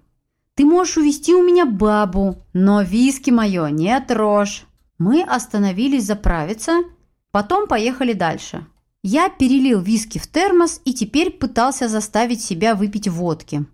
Ты 0.56 0.66
можешь 0.66 0.98
увести 0.98 1.34
у 1.34 1.42
меня 1.42 1.66
бабу, 1.66 2.44
но 2.52 2.82
виски 2.82 3.30
мое 3.30 3.70
не 3.70 3.98
трожь. 4.02 4.66
Мы 4.98 5.24
остановились 5.24 6.06
заправиться, 6.06 6.84
потом 7.32 7.68
поехали 7.68 8.12
дальше. 8.12 8.68
Я 9.04 9.30
перелил 9.30 9.80
виски 9.80 10.18
в 10.18 10.28
термос 10.28 10.82
и 10.84 10.94
теперь 10.94 11.32
пытался 11.32 11.88
заставить 11.88 12.42
себя 12.42 12.76
выпить 12.76 13.08
водки. 13.08 13.66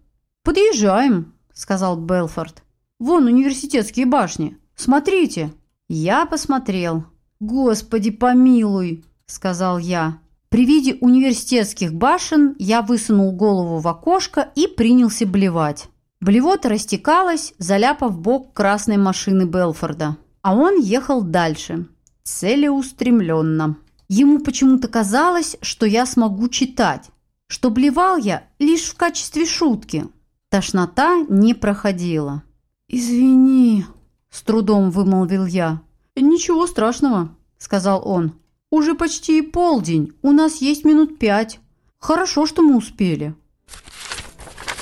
«Подъезжаем»,— 0.43 1.34
сказал 1.54 1.97
Белфорд. 1.97 2.62
«Вон 2.99 3.25
университетские 3.25 4.06
башни. 4.06 4.60
Смотрите!» 4.76 5.54
Я 5.88 6.26
посмотрел. 6.26 7.06
«Господи, 7.40 8.12
помилуй!»– 8.12 9.04
сказал 9.26 9.78
я. 9.78 10.20
При 10.50 10.66
виде 10.66 10.96
университетских 11.02 11.94
башен 11.94 12.56
я 12.60 12.82
высунул 12.82 13.32
голову 13.34 13.80
в 13.80 13.88
окошко 13.88 14.52
и 14.56 14.68
принялся 14.68 15.26
блевать. 15.26 15.90
Блевота 16.22 16.70
растекалась, 16.70 17.54
заляпав 17.58 18.18
бок 18.18 18.54
красной 18.54 18.98
машины 18.98 19.44
Белфорда. 19.44 20.18
А 20.42 20.56
он 20.56 20.80
ехал 20.80 21.22
дальше. 21.22 21.88
целеустремленно. 22.24 23.78
Ему 24.08 24.40
почему-то 24.40 24.88
казалось, 24.88 25.58
что 25.62 25.86
я 25.86 26.06
смогу 26.06 26.50
читать, 26.50 27.10
что 27.48 27.70
блевал 27.70 28.18
я 28.18 28.48
лишь 28.58 28.86
в 28.86 28.96
качестве 28.96 29.46
шутки. 29.46 30.06
Тошнота 30.50 31.26
не 31.30 31.54
проходила. 31.54 32.44
«Извини»,– 32.88 33.86
с 34.36 34.41
трудом 34.41 34.91
вымолвил 34.91 35.45
я. 35.45 35.82
«Ничего 36.17 36.67
страшного»,– 36.67 37.30
сказал 37.58 38.06
он. 38.06 38.34
«Уже 38.69 38.93
почти 38.93 39.41
полдень, 39.41 40.12
у 40.21 40.34
нас 40.34 40.58
есть 40.58 40.84
минут 40.84 41.17
пять. 41.17 41.60
Хорошо, 42.00 42.45
что 42.45 42.62
мы 42.62 42.76
успели». 42.76 43.34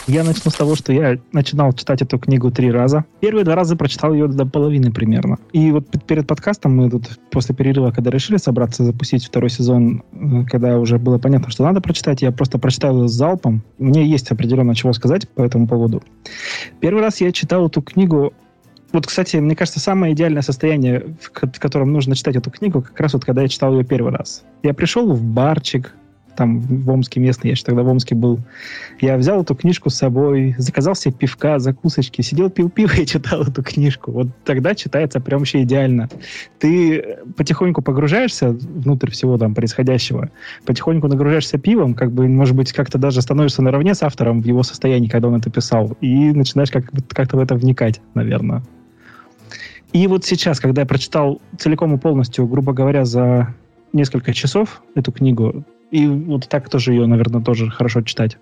Я 0.08 0.24
начну 0.24 0.52
с 0.52 0.56
того, 0.56 0.76
что 0.76 0.92
я 0.92 1.18
начинал 1.32 1.72
читать 1.72 2.02
эту 2.02 2.20
книгу 2.20 2.52
три 2.52 2.72
раза. 2.72 3.06
Первые 3.22 3.46
два 3.46 3.56
раза 3.56 3.78
прочитал 3.78 4.14
ее 4.14 4.28
до 4.28 4.46
половины 4.46 4.92
примерно. 4.92 5.38
И 5.54 5.72
вот 5.72 5.86
перед 6.08 6.28
подкастом 6.28 6.76
мы 6.76 6.90
тут 6.90 7.18
после 7.32 7.56
перерыва, 7.56 7.92
когда 7.92 8.10
решили 8.10 8.36
собраться 8.36 8.84
запустить 8.84 9.24
второй 9.24 9.50
сезон, 9.50 10.04
э, 10.12 10.44
когда 10.50 10.78
уже 10.78 10.98
было 10.98 11.20
понятно, 11.20 11.52
что 11.52 11.64
надо 11.64 11.80
прочитать, 11.80 12.22
я 12.22 12.32
просто 12.32 12.58
прочитал 12.58 13.04
ее 13.04 13.08
с 13.08 13.14
залпом. 13.14 13.64
Мне 13.78 14.06
есть 14.06 14.30
определенно 14.30 14.76
чего 14.76 14.92
сказать 14.92 15.30
по 15.30 15.42
этому 15.42 15.68
поводу. 15.68 16.04
Первый 16.82 17.02
раз 17.02 17.22
я 17.22 17.32
читал 17.32 17.68
эту 17.68 17.82
книгу 17.82 18.34
вот, 18.94 19.08
кстати, 19.08 19.38
мне 19.38 19.56
кажется, 19.56 19.80
самое 19.80 20.14
идеальное 20.14 20.44
состояние, 20.44 21.16
в 21.20 21.60
котором 21.60 21.92
нужно 21.92 22.16
читать 22.16 22.36
эту 22.36 22.52
книгу, 22.52 22.82
как 22.82 23.00
раз 23.00 23.14
вот 23.14 23.26
когда 23.26 23.42
я 23.42 23.48
читал 23.48 23.74
ее 23.74 23.84
первый 23.84 24.14
раз. 24.14 24.44
Я 24.62 24.74
пришел 24.76 25.12
в 25.12 25.22
барчик, 25.24 25.96
там 26.36 26.60
в 26.60 26.90
Омске 26.90 27.20
местный, 27.20 27.50
я 27.50 27.52
еще 27.52 27.64
тогда 27.64 27.84
в 27.84 27.88
Омске 27.88 28.16
был. 28.16 28.40
Я 29.02 29.18
взял 29.18 29.42
эту 29.42 29.56
книжку 29.56 29.90
с 29.90 29.96
собой, 29.96 30.56
заказал 30.58 30.96
себе 30.96 31.14
пивка, 31.14 31.60
закусочки, 31.60 32.22
сидел, 32.22 32.50
пил 32.50 32.70
пиво 32.70 32.94
и 32.98 33.06
читал 33.06 33.44
эту 33.44 33.64
книжку. 33.64 34.12
Вот 34.12 34.28
тогда 34.46 34.76
читается 34.76 35.20
прям 35.20 35.40
вообще 35.40 35.64
идеально. 35.64 36.10
Ты 36.60 37.18
потихоньку 37.36 37.82
погружаешься 37.82 38.52
внутрь 38.52 39.12
всего 39.12 39.38
там 39.38 39.56
происходящего, 39.56 40.30
потихоньку 40.66 41.08
нагружаешься 41.08 41.58
пивом, 41.58 41.94
как 41.94 42.12
бы, 42.12 42.28
может 42.28 42.56
быть, 42.56 42.72
как-то 42.74 42.98
даже 42.98 43.22
становишься 43.22 43.62
наравне 43.62 43.96
с 43.96 44.04
автором 44.04 44.42
в 44.42 44.46
его 44.46 44.64
состоянии, 44.64 45.08
когда 45.08 45.28
он 45.28 45.36
это 45.36 45.50
писал, 45.50 45.98
и 46.02 46.32
начинаешь 46.32 46.72
как- 46.72 46.92
как-то 47.10 47.38
в 47.38 47.40
это 47.40 47.56
вникать, 47.56 48.02
наверное. 48.14 48.64
И 49.94 50.08
вот 50.08 50.26
сейчас, 50.26 50.60
когда 50.60 50.82
я 50.82 50.88
прочитал 50.88 51.40
целиком 51.58 51.96
и 51.96 52.00
полностью, 52.00 52.48
грубо 52.48 52.74
говоря, 52.74 53.06
за 53.06 53.54
несколько 53.94 54.34
часов 54.34 54.82
эту 54.96 55.12
книгу, 55.12 55.64
и 55.92 56.08
вот 56.08 56.50
так 56.50 56.68
тоже 56.68 56.94
ее, 56.94 57.06
наверное, 57.06 57.42
тоже 57.42 57.70
хорошо 57.70 58.02
читать. 58.02 58.38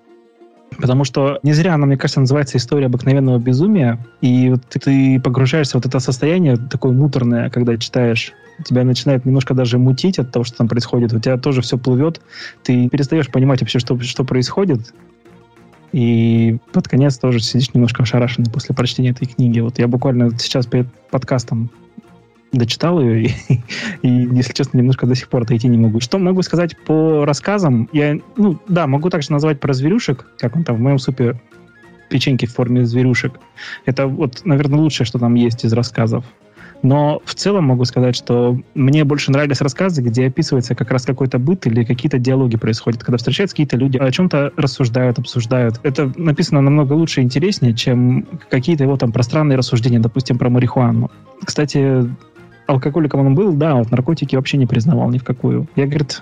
Потому 0.77 1.03
что 1.03 1.39
не 1.43 1.51
зря 1.51 1.73
она, 1.73 1.85
мне 1.85 1.97
кажется, 1.97 2.21
называется 2.21 2.57
«История 2.57 2.85
обыкновенного 2.85 3.37
безумия», 3.37 3.99
и 4.21 4.51
вот 4.51 4.61
ты 4.69 5.19
погружаешься 5.19 5.73
в 5.73 5.75
вот 5.75 5.85
это 5.85 5.99
состояние 5.99 6.55
такое 6.55 6.93
муторное, 6.93 7.49
когда 7.49 7.75
читаешь, 7.75 8.31
тебя 8.63 8.85
начинает 8.85 9.25
немножко 9.25 9.53
даже 9.53 9.77
мутить 9.77 10.19
от 10.19 10.31
того, 10.31 10.45
что 10.45 10.57
там 10.57 10.69
происходит, 10.69 11.11
у 11.11 11.19
тебя 11.19 11.37
тоже 11.37 11.61
все 11.61 11.77
плывет, 11.77 12.21
ты 12.63 12.87
перестаешь 12.87 13.29
понимать 13.29 13.59
вообще, 13.59 13.79
что, 13.79 13.99
что 13.99 14.23
происходит, 14.23 14.93
и 15.91 16.57
под 16.71 16.87
конец 16.87 17.17
тоже 17.17 17.39
сидишь 17.39 17.73
немножко 17.73 18.03
ошарашенный 18.03 18.51
после 18.51 18.73
прочтения 18.73 19.09
этой 19.09 19.27
книги. 19.27 19.59
Вот 19.59 19.79
я 19.79 19.87
буквально 19.87 20.31
сейчас 20.39 20.65
перед 20.65 20.87
подкастом 21.09 21.69
дочитал 22.51 23.01
ее, 23.01 23.25
и, 23.25 23.61
и, 24.01 24.09
если 24.31 24.53
честно, 24.53 24.77
немножко 24.77 25.05
до 25.05 25.15
сих 25.15 25.27
пор 25.29 25.43
отойти 25.43 25.67
не 25.67 25.77
могу. 25.77 25.99
Что 25.99 26.17
могу 26.17 26.41
сказать 26.41 26.77
по 26.77 27.25
рассказам? 27.25 27.89
Я, 27.91 28.17
ну, 28.35 28.59
да, 28.67 28.87
могу 28.87 29.09
также 29.09 29.31
назвать 29.31 29.59
про 29.59 29.73
зверюшек, 29.73 30.27
как 30.37 30.55
он 30.55 30.63
там 30.63 30.77
в 30.77 30.79
моем 30.79 30.99
супе 30.99 31.39
печеньки 32.09 32.45
в 32.45 32.53
форме 32.53 32.85
зверюшек. 32.85 33.39
Это 33.85 34.07
вот, 34.07 34.41
наверное, 34.43 34.79
лучшее, 34.79 35.07
что 35.07 35.17
там 35.17 35.35
есть 35.35 35.63
из 35.63 35.71
рассказов. 35.73 36.25
Но 36.83 37.21
в 37.25 37.35
целом 37.35 37.65
могу 37.65 37.85
сказать, 37.85 38.15
что 38.15 38.57
мне 38.73 39.03
больше 39.03 39.31
нравились 39.31 39.61
рассказы, 39.61 40.01
где 40.01 40.27
описывается 40.27 40.75
как 40.75 40.91
раз 40.91 41.05
какой-то 41.05 41.37
быт 41.37 41.67
или 41.67 41.83
какие-то 41.83 42.17
диалоги 42.17 42.57
происходят, 42.57 43.03
когда 43.03 43.17
встречаются 43.17 43.55
какие-то 43.55 43.77
люди, 43.77 43.97
о 43.97 44.11
чем-то 44.11 44.53
рассуждают, 44.57 45.19
обсуждают. 45.19 45.79
Это 45.83 46.11
написано 46.17 46.61
намного 46.61 46.93
лучше 46.93 47.21
и 47.21 47.23
интереснее, 47.23 47.75
чем 47.75 48.27
какие-то 48.49 48.83
его 48.83 48.97
там 48.97 49.11
пространные 49.11 49.57
рассуждения, 49.57 49.99
допустим, 49.99 50.37
про 50.37 50.49
марихуану. 50.49 51.11
Кстати, 51.43 52.09
алкоголиком 52.67 53.25
он 53.25 53.35
был, 53.35 53.53
да, 53.53 53.75
вот 53.75 53.91
наркотики 53.91 54.35
вообще 54.35 54.57
не 54.57 54.65
признавал 54.65 55.09
ни 55.09 55.17
в 55.17 55.23
какую. 55.23 55.67
Я, 55.75 55.85
говорит, 55.85 56.19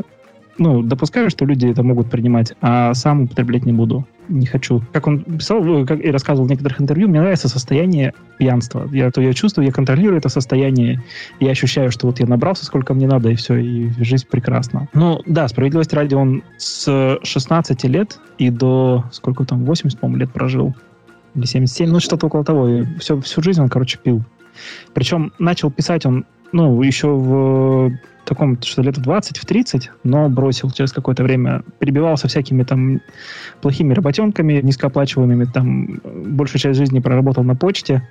ну, 0.60 0.82
допускаю, 0.84 1.30
что 1.30 1.45
люди 1.45 1.67
это 1.67 1.84
могут 1.84 2.10
принимать, 2.10 2.54
а 2.62 2.93
сам 2.93 3.24
употреблять 3.24 3.65
не 3.65 3.72
буду. 3.72 4.06
Не 4.28 4.45
хочу. 4.45 4.84
Как 4.93 5.08
он 5.08 5.22
писал 5.22 5.63
э, 5.65 5.86
как 5.86 6.04
и 6.04 6.12
рассказывал 6.12 6.48
в 6.48 6.52
некоторых 6.52 6.80
интервью, 6.80 7.08
мне 7.08 7.19
нравится 7.19 7.48
состояние 7.48 8.13
пьянства. 8.38 8.88
Я, 8.91 9.10
то 9.10 9.22
я 9.22 9.34
чувствую, 9.34 9.65
я 9.65 9.72
контролирую 9.72 10.17
это 10.17 10.30
состояние, 10.30 11.02
я 11.39 11.52
ощущаю, 11.52 11.91
что 11.91 12.08
вот 12.08 12.19
я 12.19 12.28
набрался 12.28 12.65
сколько 12.65 12.93
мне 12.93 13.08
надо, 13.08 13.30
и 13.30 13.36
все, 13.36 13.56
и 13.56 13.89
жизнь 14.04 14.28
прекрасна. 14.30 14.88
Ну, 14.93 15.22
да, 15.26 15.48
справедливости 15.48 15.95
ради, 15.95 16.13
он 16.13 16.43
с 16.58 17.19
16 17.24 17.84
лет 17.86 18.19
и 18.38 18.50
до, 18.50 19.06
сколько 19.12 19.45
там, 19.45 19.65
80, 19.65 20.00
по-моему, 20.00 20.19
лет 20.19 20.32
прожил. 20.32 20.76
Или 21.36 21.45
77, 21.45 21.89
ну, 21.89 22.00
что-то 22.00 22.28
около 22.28 22.43
того. 22.43 22.67
И 22.67 22.86
все, 23.00 23.19
всю 23.22 23.41
жизнь 23.41 23.62
он, 23.62 23.69
короче, 23.69 23.98
пил. 23.98 24.24
Причем 24.93 25.32
начал 25.39 25.72
писать 25.72 26.06
он 26.06 26.26
ну, 26.52 26.82
еще 26.82 27.08
в 27.08 27.91
таком, 28.30 28.62
что 28.62 28.82
лет 28.82 28.98
в 28.98 29.02
20, 29.02 29.38
в 29.38 29.46
30, 29.46 29.92
но 30.04 30.30
бросил 30.30 30.72
через 30.72 30.94
какое-то 30.94 31.24
время. 31.24 31.63
Перебивался 31.80 32.28
всякими 32.28 32.63
там 32.63 33.02
плохими 33.62 33.94
работенками, 33.94 34.62
низкооплачиваемыми, 34.62 35.46
там 35.46 36.00
большую 36.04 36.62
часть 36.62 36.78
жизни 36.78 37.00
проработал 37.00 37.44
на 37.44 37.56
почте, 37.56 38.08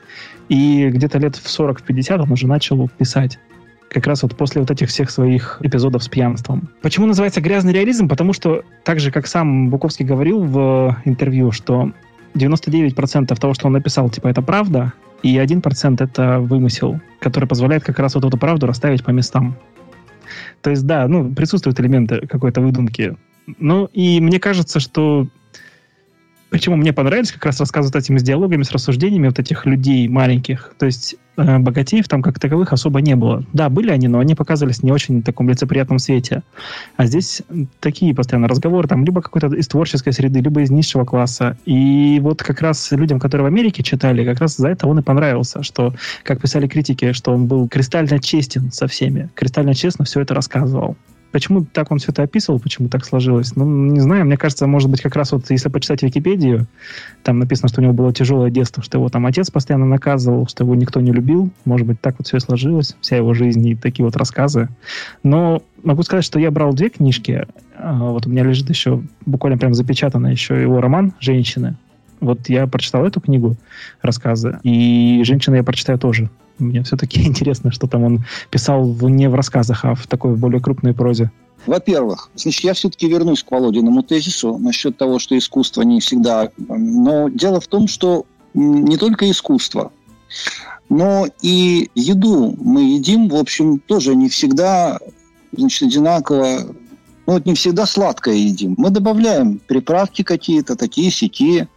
и 0.48 0.88
где-то 0.88 1.18
лет 1.18 1.36
в 1.36 1.46
40-50 1.46 2.18
он 2.20 2.32
уже 2.32 2.46
начал 2.46 2.88
писать 2.88 3.38
как 3.88 4.06
раз 4.06 4.22
вот 4.22 4.36
после 4.36 4.60
вот 4.60 4.70
этих 4.70 4.88
всех 4.88 5.10
своих 5.10 5.58
эпизодов 5.62 6.02
с 6.02 6.08
пьянством. 6.08 6.68
Почему 6.82 7.06
называется 7.06 7.40
грязный 7.40 7.72
реализм? 7.72 8.08
Потому 8.08 8.34
что, 8.34 8.62
так 8.84 9.00
же, 9.00 9.10
как 9.10 9.26
сам 9.26 9.70
Буковский 9.70 10.04
говорил 10.04 10.42
в 10.42 10.96
интервью, 11.06 11.52
что 11.52 11.92
99% 12.34 13.34
того, 13.34 13.54
что 13.54 13.66
он 13.66 13.72
написал, 13.72 14.10
типа, 14.10 14.28
это 14.28 14.42
правда, 14.42 14.92
и 15.22 15.36
1% 15.36 16.04
это 16.04 16.38
вымысел, 16.40 17.00
который 17.20 17.48
позволяет 17.48 17.82
как 17.82 17.98
раз 17.98 18.14
вот 18.14 18.24
эту 18.24 18.36
правду 18.36 18.66
расставить 18.66 19.04
по 19.04 19.10
местам. 19.10 19.56
То 20.62 20.70
есть, 20.70 20.86
да, 20.86 21.06
ну, 21.08 21.32
присутствуют 21.34 21.80
элементы 21.80 22.26
какой-то 22.26 22.60
выдумки. 22.60 23.16
Ну, 23.58 23.86
и 23.86 24.20
мне 24.20 24.38
кажется, 24.38 24.80
что 24.80 25.26
Почему 26.50 26.76
мне 26.76 26.94
понравились 26.94 27.30
как 27.30 27.44
раз 27.44 27.60
рассказывать 27.60 27.94
этими 27.94 28.16
с 28.16 28.22
диалогами, 28.22 28.62
с 28.62 28.70
рассуждениями 28.70 29.28
вот 29.28 29.38
этих 29.38 29.66
людей 29.66 30.08
маленьких. 30.08 30.72
То 30.78 30.86
есть 30.86 31.16
э, 31.36 31.58
богатеев 31.58 32.08
там 32.08 32.22
как 32.22 32.38
таковых 32.38 32.72
особо 32.72 33.02
не 33.02 33.16
было. 33.16 33.44
Да, 33.52 33.68
были 33.68 33.90
они, 33.90 34.08
но 34.08 34.18
они 34.18 34.34
показывались 34.34 34.82
не 34.82 34.90
очень 34.90 35.20
в 35.20 35.24
таком 35.24 35.50
лицеприятном 35.50 35.98
свете. 35.98 36.42
А 36.96 37.04
здесь 37.04 37.42
такие 37.80 38.14
постоянно 38.14 38.48
разговоры, 38.48 38.88
там 38.88 39.04
либо 39.04 39.20
какой-то 39.20 39.48
из 39.48 39.68
творческой 39.68 40.14
среды, 40.14 40.40
либо 40.40 40.62
из 40.62 40.70
низшего 40.70 41.04
класса. 41.04 41.58
И 41.66 42.18
вот 42.22 42.42
как 42.42 42.62
раз 42.62 42.92
людям, 42.92 43.20
которые 43.20 43.44
в 43.44 43.48
Америке 43.48 43.82
читали, 43.82 44.24
как 44.24 44.40
раз 44.40 44.56
за 44.56 44.68
это 44.68 44.86
он 44.86 45.00
и 45.00 45.02
понравился, 45.02 45.62
что, 45.62 45.94
как 46.22 46.40
писали 46.40 46.66
критики, 46.66 47.12
что 47.12 47.32
он 47.32 47.46
был 47.46 47.68
кристально 47.68 48.20
честен 48.20 48.72
со 48.72 48.86
всеми, 48.86 49.28
кристально 49.34 49.74
честно 49.74 50.06
все 50.06 50.20
это 50.20 50.34
рассказывал. 50.34 50.96
Почему 51.30 51.64
так 51.64 51.90
он 51.90 51.98
все 51.98 52.10
это 52.10 52.22
описывал, 52.22 52.58
почему 52.58 52.88
так 52.88 53.04
сложилось? 53.04 53.54
Ну, 53.54 53.66
не 53.66 54.00
знаю, 54.00 54.24
мне 54.24 54.36
кажется, 54.36 54.66
может 54.66 54.88
быть, 54.88 55.02
как 55.02 55.14
раз 55.14 55.32
вот, 55.32 55.50
если 55.50 55.68
почитать 55.68 56.02
Википедию, 56.02 56.66
там 57.22 57.38
написано, 57.38 57.68
что 57.68 57.80
у 57.80 57.84
него 57.84 57.92
было 57.92 58.12
тяжелое 58.14 58.50
детство, 58.50 58.82
что 58.82 58.98
его 58.98 59.08
там 59.08 59.26
отец 59.26 59.50
постоянно 59.50 59.84
наказывал, 59.84 60.46
что 60.46 60.64
его 60.64 60.74
никто 60.74 61.00
не 61.00 61.12
любил. 61.12 61.50
Может 61.64 61.86
быть, 61.86 62.00
так 62.00 62.16
вот 62.18 62.26
все 62.26 62.40
сложилось, 62.40 62.96
вся 63.00 63.16
его 63.16 63.34
жизнь 63.34 63.66
и 63.66 63.74
такие 63.74 64.04
вот 64.06 64.16
рассказы. 64.16 64.68
Но 65.22 65.62
могу 65.82 66.02
сказать, 66.02 66.24
что 66.24 66.38
я 66.38 66.50
брал 66.50 66.72
две 66.72 66.88
книжки. 66.88 67.46
А, 67.76 68.10
вот 68.10 68.26
у 68.26 68.30
меня 68.30 68.44
лежит 68.44 68.70
еще 68.70 69.02
буквально 69.26 69.58
прям 69.58 69.74
запечатано 69.74 70.28
еще 70.28 70.60
его 70.60 70.80
роман 70.80 71.12
«Женщины». 71.20 71.76
Вот 72.20 72.48
я 72.48 72.66
прочитал 72.66 73.04
эту 73.04 73.20
книгу, 73.20 73.56
рассказы, 74.02 74.58
и 74.64 75.22
«Женщины» 75.24 75.56
я 75.56 75.62
прочитаю 75.62 75.98
тоже. 75.98 76.30
Мне 76.58 76.82
все-таки 76.82 77.22
интересно, 77.26 77.72
что 77.72 77.86
там 77.86 78.04
он 78.04 78.24
писал 78.50 78.84
в, 78.84 79.08
не 79.08 79.28
в 79.28 79.34
рассказах, 79.34 79.84
а 79.84 79.94
в 79.94 80.06
такой 80.06 80.36
более 80.36 80.60
крупной 80.60 80.94
прозе. 80.94 81.30
Во-первых, 81.66 82.30
значит, 82.36 82.64
я 82.64 82.72
все-таки 82.72 83.08
вернусь 83.08 83.42
к 83.42 83.50
Володиному 83.50 84.02
тезису 84.02 84.56
насчет 84.58 84.96
того, 84.96 85.18
что 85.18 85.36
искусство 85.36 85.82
не 85.82 86.00
всегда... 86.00 86.50
Но 86.56 87.28
дело 87.28 87.60
в 87.60 87.66
том, 87.66 87.88
что 87.88 88.26
не 88.54 88.96
только 88.96 89.30
искусство, 89.30 89.92
но 90.88 91.26
и 91.42 91.90
еду 91.94 92.56
мы 92.60 92.82
едим, 92.94 93.28
в 93.28 93.36
общем, 93.36 93.80
тоже 93.80 94.14
не 94.14 94.28
всегда 94.28 94.98
значит, 95.52 95.82
одинаково 95.82 96.74
ну, 97.28 97.34
вот 97.34 97.44
не 97.44 97.54
всегда 97.54 97.84
сладкое 97.84 98.36
едим. 98.36 98.74
Мы 98.78 98.88
добавляем 98.88 99.58
приправки 99.58 100.22
какие-то, 100.22 100.76
такие 100.76 101.10
сякие 101.10 101.68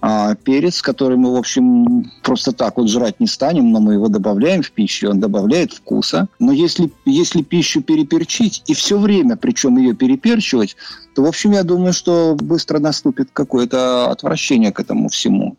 а, 0.00 0.34
перец, 0.34 0.80
который 0.80 1.16
мы, 1.16 1.32
в 1.32 1.36
общем, 1.36 2.10
просто 2.22 2.52
так 2.52 2.76
вот 2.78 2.88
жрать 2.88 3.20
не 3.20 3.26
станем, 3.26 3.70
но 3.70 3.80
мы 3.80 3.94
его 3.94 4.08
добавляем 4.08 4.62
в 4.62 4.70
пищу, 4.72 5.10
он 5.10 5.20
добавляет 5.20 5.72
вкуса. 5.72 6.28
Но 6.38 6.52
если, 6.52 6.90
если 7.04 7.42
пищу 7.42 7.82
переперчить, 7.82 8.62
и 8.66 8.74
все 8.74 8.98
время, 8.98 9.36
причем 9.36 9.76
ее 9.76 9.94
переперчивать, 9.94 10.76
то, 11.14 11.22
в 11.22 11.26
общем, 11.26 11.52
я 11.52 11.64
думаю, 11.64 11.92
что 11.92 12.34
быстро 12.40 12.78
наступит 12.78 13.30
какое-то 13.32 14.10
отвращение 14.10 14.72
к 14.72 14.80
этому 14.80 15.08
всему. 15.08 15.56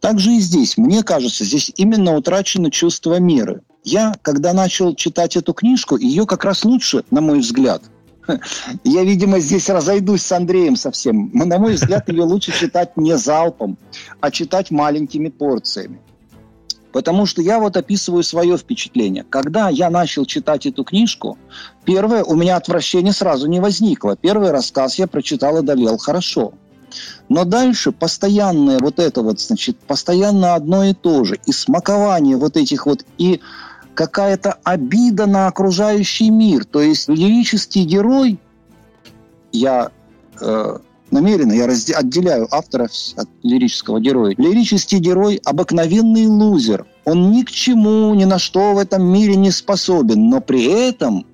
Также 0.00 0.32
и 0.32 0.40
здесь, 0.40 0.76
мне 0.76 1.02
кажется, 1.02 1.44
здесь 1.44 1.72
именно 1.76 2.16
утрачено 2.16 2.70
чувство 2.70 3.18
меры. 3.18 3.62
Я, 3.84 4.14
когда 4.22 4.52
начал 4.52 4.94
читать 4.94 5.36
эту 5.36 5.54
книжку, 5.54 5.96
ее 5.96 6.26
как 6.26 6.44
раз 6.44 6.64
лучше, 6.64 7.04
на 7.10 7.20
мой 7.20 7.40
взгляд, 7.40 7.82
я, 8.84 9.04
видимо, 9.04 9.40
здесь 9.40 9.68
разойдусь 9.68 10.22
с 10.22 10.32
Андреем 10.32 10.76
совсем. 10.76 11.30
На 11.32 11.58
мой 11.58 11.74
взгляд, 11.74 12.08
ее 12.08 12.22
лучше 12.22 12.52
читать 12.52 12.96
не 12.96 13.16
залпом, 13.16 13.78
а 14.20 14.30
читать 14.30 14.70
маленькими 14.70 15.28
порциями. 15.28 16.00
Потому 16.92 17.26
что 17.26 17.42
я 17.42 17.58
вот 17.58 17.76
описываю 17.76 18.22
свое 18.22 18.56
впечатление. 18.56 19.24
Когда 19.28 19.68
я 19.68 19.90
начал 19.90 20.24
читать 20.24 20.66
эту 20.66 20.84
книжку, 20.84 21.38
первое, 21.84 22.24
у 22.24 22.34
меня 22.34 22.56
отвращение 22.56 23.12
сразу 23.12 23.46
не 23.46 23.60
возникло. 23.60 24.16
Первый 24.16 24.50
рассказ 24.50 24.98
я 24.98 25.06
прочитал 25.06 25.58
и 25.58 25.62
долел 25.62 25.98
хорошо. 25.98 26.54
Но 27.28 27.44
дальше 27.44 27.92
постоянное 27.92 28.78
вот 28.78 28.98
это 28.98 29.22
вот, 29.22 29.38
значит, 29.38 29.78
постоянно 29.78 30.54
одно 30.54 30.84
и 30.84 30.94
то 30.94 31.24
же. 31.24 31.38
И 31.44 31.52
смакование 31.52 32.36
вот 32.36 32.56
этих 32.56 32.86
вот, 32.86 33.04
и 33.18 33.40
какая-то 33.98 34.56
обида 34.62 35.26
на 35.26 35.48
окружающий 35.48 36.30
мир. 36.30 36.64
То 36.64 36.80
есть 36.80 37.08
лирический 37.08 37.82
герой, 37.82 38.38
я 39.50 39.90
э, 40.40 40.78
намеренно 41.10 41.52
я 41.52 41.66
разде- 41.66 41.94
отделяю 41.94 42.46
автора 42.54 42.88
от 43.16 43.28
лирического 43.42 43.98
героя. 43.98 44.36
Лирический 44.38 44.98
герой– 44.98 45.40
обыкновенный 45.44 46.28
лузер. 46.28 46.86
Он 47.04 47.32
ни 47.32 47.42
к 47.42 47.50
чему, 47.50 48.14
ни 48.14 48.24
на 48.24 48.38
что 48.38 48.74
в 48.74 48.78
этом 48.78 49.02
мире 49.02 49.34
не 49.34 49.50
способен, 49.50 50.28
но 50.28 50.40
при 50.40 50.62
этом 50.88 51.26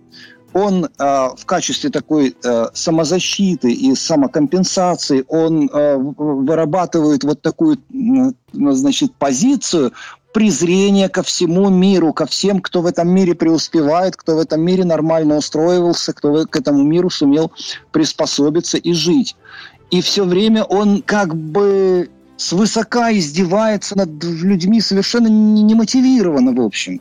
он 0.55 0.87
э, 0.87 0.89
в 0.99 1.45
качестве 1.45 1.91
такой 1.91 2.35
э, 2.43 2.67
самозащиты 2.73 3.73
и 3.73 3.95
самокомпенсации, 3.95 5.23
он 5.29 5.69
э, 5.71 5.97
вырабатывает 5.99 7.25
вот 7.25 7.43
такую, 7.43 7.77
э, 7.77 8.33
значит, 8.55 9.15
позицию 9.17 9.93
презрения 10.35 11.09
ко 11.09 11.23
всему 11.23 11.71
миру, 11.71 12.13
ко 12.13 12.27
всем, 12.27 12.61
кто 12.61 12.83
в 12.83 12.87
этом 12.87 13.09
мире 13.09 13.35
преуспевает, 13.37 14.17
кто 14.17 14.35
в 14.37 14.41
этом 14.41 14.61
мире 14.61 14.85
нормально 14.85 15.37
устроивался, 15.37 16.13
кто 16.13 16.45
к 16.45 16.57
этому 16.57 16.83
миру 16.83 17.09
сумел 17.09 17.53
приспособиться 17.93 18.77
и 18.77 18.93
жить. 18.93 19.37
И 19.93 20.03
все 20.03 20.25
время 20.25 20.65
он 20.65 21.03
как 21.03 21.37
бы 21.37 22.11
свысока 22.37 23.13
издевается 23.13 23.97
над 23.97 24.11
людьми 24.25 24.81
совершенно 24.81 25.29
немотивированно, 25.29 26.53
в 26.53 26.61
общем. 26.61 27.01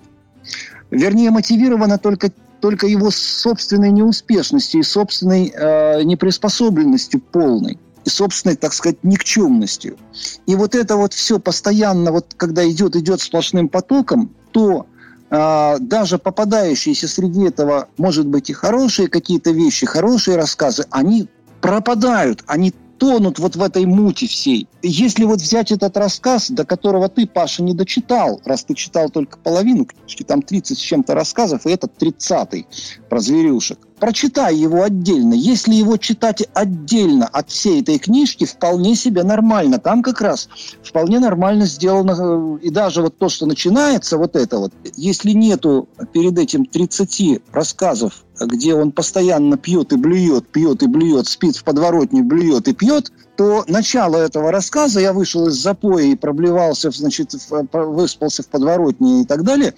Вернее, 0.91 1.31
мотивировано 1.31 1.97
только 1.97 2.31
только 2.61 2.87
его 2.87 3.09
собственной 3.11 3.91
неуспешностью 3.91 4.79
и 4.79 4.83
собственной 4.83 5.51
э, 5.53 6.03
неприспособленностью 6.03 7.19
полной 7.19 7.77
собственной, 8.09 8.55
так 8.55 8.73
сказать, 8.73 9.03
никчемностью. 9.03 9.97
И 10.45 10.55
вот 10.55 10.75
это 10.75 10.95
вот 10.95 11.13
все 11.13 11.39
постоянно, 11.39 12.11
вот 12.11 12.33
когда 12.37 12.69
идет, 12.69 12.95
идет 12.95 13.21
сплошным 13.21 13.69
потоком, 13.69 14.31
то 14.51 14.85
э, 15.29 15.77
даже 15.79 16.17
попадающиеся 16.17 17.07
среди 17.07 17.45
этого, 17.45 17.87
может 17.97 18.27
быть, 18.27 18.49
и 18.49 18.53
хорошие 18.53 19.07
какие-то 19.07 19.51
вещи, 19.51 19.85
хорошие 19.85 20.37
рассказы, 20.37 20.85
они 20.91 21.27
пропадают, 21.61 22.43
они 22.47 22.73
тонут 23.03 23.39
вот 23.39 23.55
в 23.55 23.61
этой 23.61 23.85
мути 23.85 24.27
всей. 24.27 24.67
Если 24.81 25.25
вот 25.25 25.41
взять 25.41 25.71
этот 25.71 25.97
рассказ, 25.97 26.49
до 26.49 26.65
которого 26.65 27.09
ты, 27.09 27.27
Паша, 27.27 27.61
не 27.61 27.73
дочитал, 27.73 28.41
раз 28.45 28.63
ты 28.63 28.75
читал 28.75 29.09
только 29.09 29.37
половину 29.37 29.87
там 30.25 30.41
30 30.41 30.77
с 30.77 30.81
чем-то 30.81 31.13
рассказов, 31.13 31.65
и 31.65 31.71
этот 31.71 32.01
30-й 32.01 32.65
про 33.09 33.19
зверюшек, 33.19 33.79
прочитай 34.03 34.53
его 34.53 34.83
отдельно. 34.83 35.33
Если 35.33 35.73
его 35.75 35.95
читать 35.95 36.45
отдельно 36.53 37.25
от 37.25 37.49
всей 37.49 37.81
этой 37.81 37.99
книжки, 37.99 38.43
вполне 38.43 38.95
себе 38.95 39.23
нормально. 39.23 39.79
Там 39.79 40.03
как 40.03 40.19
раз 40.19 40.49
вполне 40.83 41.19
нормально 41.19 41.67
сделано. 41.67 42.57
И 42.57 42.69
даже 42.69 43.01
вот 43.01 43.17
то, 43.17 43.29
что 43.29 43.45
начинается, 43.45 44.17
вот 44.17 44.35
это 44.35 44.57
вот, 44.57 44.73
если 44.97 45.31
нету 45.31 45.87
перед 46.11 46.37
этим 46.37 46.65
30 46.65 47.43
рассказов 47.53 48.25
где 48.39 48.73
он 48.73 48.91
постоянно 48.91 49.57
пьет 49.57 49.93
и 49.93 49.95
блюет, 49.95 50.47
пьет 50.47 50.81
и 50.81 50.87
блюет, 50.87 51.27
спит 51.27 51.55
в 51.55 51.63
подворотне, 51.63 52.23
блюет 52.23 52.67
и 52.67 52.73
пьет, 52.73 53.11
то 53.35 53.63
начало 53.67 54.17
этого 54.17 54.51
рассказа, 54.51 54.99
я 54.99 55.13
вышел 55.13 55.47
из 55.47 55.53
запоя 55.53 56.05
и 56.05 56.15
проблевался, 56.15 56.89
значит, 56.91 57.35
выспался 57.71 58.41
в 58.43 58.47
подворотне 58.47 59.21
и 59.21 59.25
так 59.25 59.43
далее, 59.43 59.75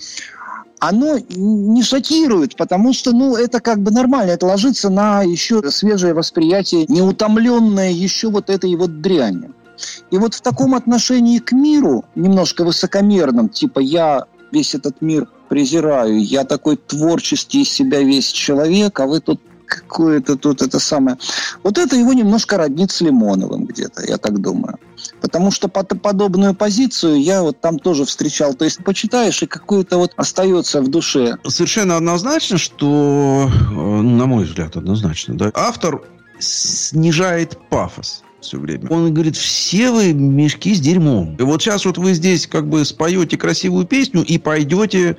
оно 0.88 1.18
не 1.30 1.84
шокирует, 1.84 2.56
потому 2.56 2.94
что, 2.94 3.12
ну, 3.12 3.36
это 3.36 3.60
как 3.60 3.80
бы 3.80 3.92
нормально, 3.92 4.32
это 4.32 4.46
ложится 4.46 4.90
на 4.90 5.24
еще 5.24 5.70
свежее 5.72 6.14
восприятие, 6.14 6.86
неутомленное 6.88 7.92
еще 7.92 8.30
вот 8.30 8.50
этой 8.50 8.76
вот 8.76 9.02
дрянью. 9.02 9.54
И 10.12 10.18
вот 10.18 10.34
в 10.34 10.42
таком 10.42 10.76
отношении 10.76 11.40
к 11.40 11.52
миру, 11.52 12.06
немножко 12.16 12.64
высокомерном, 12.64 13.50
типа 13.50 13.80
я 13.80 14.26
весь 14.52 14.76
этот 14.76 15.02
мир 15.02 15.28
презираю, 15.50 16.24
я 16.24 16.44
такой 16.44 16.78
творческий 16.78 17.64
из 17.64 17.70
себя 17.70 18.02
весь 18.02 18.32
человек, 18.32 19.00
а 19.00 19.06
вы 19.06 19.20
тут 19.20 19.42
какое-то 19.66 20.36
тут 20.36 20.62
это 20.62 20.80
самое. 20.80 21.18
Вот 21.64 21.78
это 21.78 21.96
его 21.96 22.14
немножко 22.14 22.58
роднит 22.58 22.92
с 22.92 23.02
Лимоновым 23.02 23.66
где-то, 23.66 24.04
я 24.06 24.18
так 24.18 24.40
думаю. 24.40 24.80
Потому 25.22 25.52
что 25.52 25.68
под 25.68 26.02
подобную 26.02 26.54
позицию 26.54 27.22
я 27.22 27.42
вот 27.42 27.60
там 27.62 27.80
тоже 27.80 28.06
встречал. 28.06 28.54
То 28.54 28.66
есть 28.66 28.84
почитаешь, 28.84 29.42
и 29.44 29.48
какое-то 29.48 29.98
вот 29.98 30.14
остается 30.16 30.82
в 30.82 30.88
душе. 30.88 31.38
Совершенно 31.48 31.98
однозначно, 31.98 32.58
что, 32.58 33.50
э, 33.50 33.74
на 33.74 34.26
мой 34.26 34.46
взгляд, 34.46 34.76
однозначно, 34.78 35.38
да, 35.38 35.52
автор 35.54 36.02
снижает 36.40 37.58
пафос 37.70 38.24
все 38.46 38.60
время. 38.60 38.88
Он 38.90 39.14
говорит, 39.14 39.36
все 39.36 39.92
вы 39.92 40.14
мешки 40.14 40.76
с 40.76 40.80
дерьмом. 40.80 41.36
И 41.38 41.42
вот 41.42 41.62
сейчас 41.62 41.86
вот 41.86 41.98
вы 41.98 42.14
здесь 42.14 42.48
как 42.48 42.68
бы 42.68 42.86
споете 42.86 43.38
красивую 43.38 43.86
песню 43.86 44.24
и 44.24 44.38
пойдете 44.38 45.18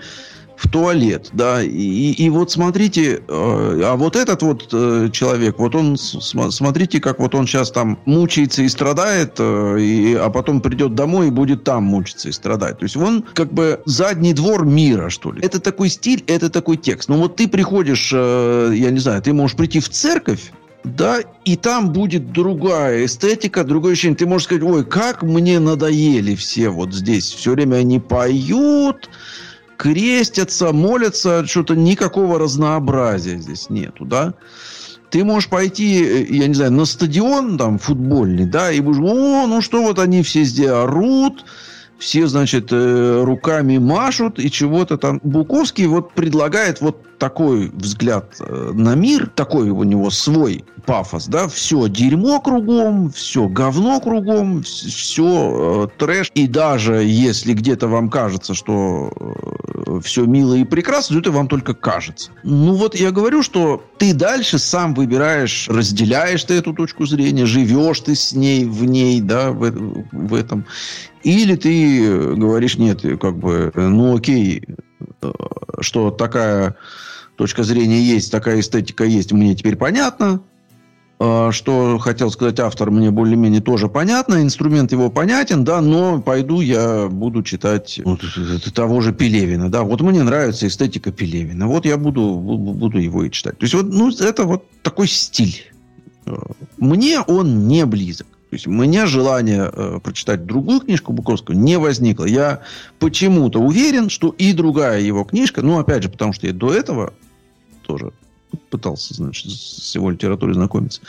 в 0.57 0.69
туалет, 0.71 1.29
да, 1.33 1.63
и, 1.63 2.13
и 2.13 2.31
вот 2.31 2.51
смотрите, 2.51 3.23
э, 3.29 3.81
а 3.85 3.97
вот 3.97 4.17
этот 4.17 4.43
вот 4.43 4.69
э, 4.73 5.11
человек, 5.13 5.59
вот 5.59 5.75
он, 5.75 5.97
смотрите, 5.97 7.01
как 7.01 7.19
вот 7.21 7.35
он 7.35 7.47
сейчас 7.47 7.71
там 7.71 7.99
мучается 8.07 8.63
и 8.63 8.69
страдает, 8.69 9.35
э, 9.39 9.79
и, 9.81 10.15
а 10.15 10.31
потом 10.31 10.61
придет 10.61 10.95
домой 10.95 11.29
и 11.29 11.31
будет 11.31 11.65
там 11.65 11.85
мучиться 11.85 12.31
и 12.31 12.33
страдать. 12.33 12.79
То 12.79 12.85
есть 12.85 12.97
он 12.97 13.23
как 13.35 13.53
бы 13.53 13.81
задний 13.85 14.33
двор 14.33 14.65
мира, 14.65 15.11
что 15.11 15.33
ли. 15.33 15.43
Это 15.43 15.61
такой 15.61 15.91
стиль, 15.91 16.25
это 16.27 16.49
такой 16.49 16.79
текст. 16.79 17.09
Но 17.09 17.17
вот 17.17 17.37
ты 17.37 17.49
приходишь, 17.49 18.13
я 18.13 18.91
не 18.91 18.99
знаю, 18.99 19.21
ты 19.23 19.33
можешь 19.33 19.57
прийти 19.57 19.81
в 19.81 19.89
церковь, 19.89 20.53
да, 20.85 21.21
и 21.45 21.57
там 21.57 21.93
будет 21.93 22.33
другая 22.33 23.05
эстетика, 23.05 23.65
другое 23.65 23.93
ощущение. 23.93 24.17
Ты 24.17 24.27
можешь 24.27 24.45
сказать, 24.45 24.63
ой, 24.63 24.85
как 24.85 25.23
мне 25.23 25.59
надоели 25.59 26.35
все 26.35 26.71
вот 26.71 26.95
здесь. 26.95 27.33
Все 27.33 27.53
время 27.53 27.77
они 27.77 27.99
поют, 27.99 29.11
крестятся, 29.77 30.73
молятся, 30.73 31.47
что-то 31.47 31.75
никакого 31.75 32.39
разнообразия 32.39 33.39
здесь 33.39 33.71
нету, 33.71 34.05
да. 34.05 34.35
Ты 35.11 35.25
можешь 35.25 35.49
пойти, 35.49 36.03
э, 36.03 36.27
я 36.29 36.49
не 36.49 36.55
знаю, 36.55 36.73
на 36.73 36.85
стадион 36.85 37.59
там 37.59 37.79
футбольный, 37.79 38.45
да, 38.45 38.73
и 38.73 38.81
будешь, 38.81 39.01
о, 39.01 39.47
ну 39.47 39.61
что 39.61 39.83
вот 39.83 39.99
они 39.99 40.23
все 40.23 40.45
здесь 40.45 40.69
орут, 40.69 41.45
все, 41.99 42.27
значит, 42.27 42.69
э, 42.71 43.23
руками 43.25 43.79
машут 43.79 44.39
и 44.39 44.51
чего-то 44.51 44.99
там. 44.99 45.21
Буковский 45.23 45.87
вот 45.87 46.13
предлагает 46.13 46.81
вот 46.81 47.03
такой 47.19 47.71
взгляд 47.73 48.37
э, 48.41 48.71
на 48.75 48.95
мир, 48.95 49.31
такой 49.35 49.71
у 49.71 49.83
него 49.83 50.11
свой 50.11 50.65
пафос, 50.85 51.27
да, 51.27 51.49
все 51.49 51.89
дерьмо 51.89 52.41
кругом, 52.41 53.11
все 53.11 53.49
говно 53.49 54.01
кругом, 54.01 54.63
все 54.63 55.87
э, 55.87 55.99
трэш. 55.99 56.31
И 56.35 56.47
даже 56.47 57.03
если 57.05 57.55
где-то 57.55 57.89
вам 57.89 58.11
кажется, 58.11 58.55
что 58.55 59.11
все 60.03 60.25
мило 60.25 60.55
и 60.55 60.65
прекрасно, 60.65 61.15
то 61.15 61.21
это 61.21 61.31
вам 61.31 61.49
только 61.49 61.75
кажется. 61.75 62.31
Ну 62.43 62.75
вот 62.75 62.95
я 62.95 63.11
говорю, 63.11 63.43
что 63.43 63.83
ты 63.99 64.13
дальше 64.13 64.59
сам 64.59 64.95
выбираешь, 64.95 65.69
разделяешь 65.69 66.45
ты 66.45 66.55
эту 66.55 66.75
точку 66.75 67.07
зрения, 67.07 67.47
живешь 67.47 68.01
ты 68.01 68.15
с 68.15 68.33
ней, 68.33 68.65
в 68.65 68.85
ней, 68.85 69.21
да, 69.21 69.51
в, 69.51 70.05
в 70.13 70.35
этом. 70.35 70.67
Или 71.27 71.57
ты 71.57 72.35
говоришь, 72.37 72.79
нет, 72.79 73.03
как 73.21 73.37
бы, 73.37 73.73
ну 73.75 74.17
окей, 74.17 74.63
э, 75.23 75.33
что 75.81 76.13
такая 76.13 76.77
точка 77.35 77.65
зрения 77.65 78.01
есть, 78.01 78.31
такая 78.31 78.61
эстетика 78.61 79.03
есть, 79.03 79.33
мне 79.33 79.57
теперь 79.57 79.75
понятно. 79.75 80.41
А, 81.19 81.51
что 81.51 81.99
хотел 81.99 82.31
сказать 82.31 82.61
автор, 82.61 82.93
мне 82.93 83.11
более-менее 83.11 83.61
тоже 83.61 83.89
понятно, 83.89 84.41
инструмент 84.41 84.93
его 84.93 85.11
понятен, 85.11 85.65
да, 85.65 85.81
но 85.81 86.23
пойду 86.23 86.61
я 86.61 87.09
буду 87.09 87.43
читать 87.43 88.01
вот, 88.05 88.21
того 88.73 89.01
же 89.01 89.13
Пелевина, 89.13 89.69
да, 89.69 89.83
вот 89.83 90.03
мне 90.03 90.23
нравится 90.23 90.69
эстетика 90.69 91.11
Пелевина, 91.11 91.67
вот 91.67 91.87
я 91.87 91.97
буду, 91.97 92.37
буду 92.37 92.99
его 92.99 93.25
и 93.25 93.33
читать. 93.33 93.59
То 93.59 93.65
есть, 93.65 93.75
вот, 93.75 93.87
ну, 93.87 94.13
это 94.17 94.45
вот 94.45 94.65
такой 94.83 95.09
стиль. 95.09 95.73
Мне 96.79 97.19
он 97.21 97.67
не 97.67 97.85
близок. 97.85 98.29
То 98.51 98.55
есть, 98.55 98.67
у 98.67 98.71
меня 98.71 99.07
желание 99.07 99.71
э, 99.73 99.99
прочитать 100.03 100.47
другую 100.47 100.81
книжку 100.81 101.13
Буковского 101.13 101.55
не 101.55 101.79
возникло. 101.79 102.25
Я 102.25 102.63
почему-то 103.01 103.61
уверен, 103.61 104.09
что 104.09 104.29
и 104.29 104.53
другая 104.53 105.01
его 105.01 105.25
книжка, 105.25 105.63
ну, 105.63 105.79
опять 105.79 106.05
же, 106.05 106.09
потому 106.09 106.33
что 106.33 106.47
я 106.47 106.53
до 106.53 106.73
этого 106.73 107.13
тоже 107.83 108.13
пытался, 108.71 109.15
значит, 109.15 109.51
с 109.51 109.95
его 109.95 110.11
литературой 110.11 110.55
знакомиться. 110.55 111.01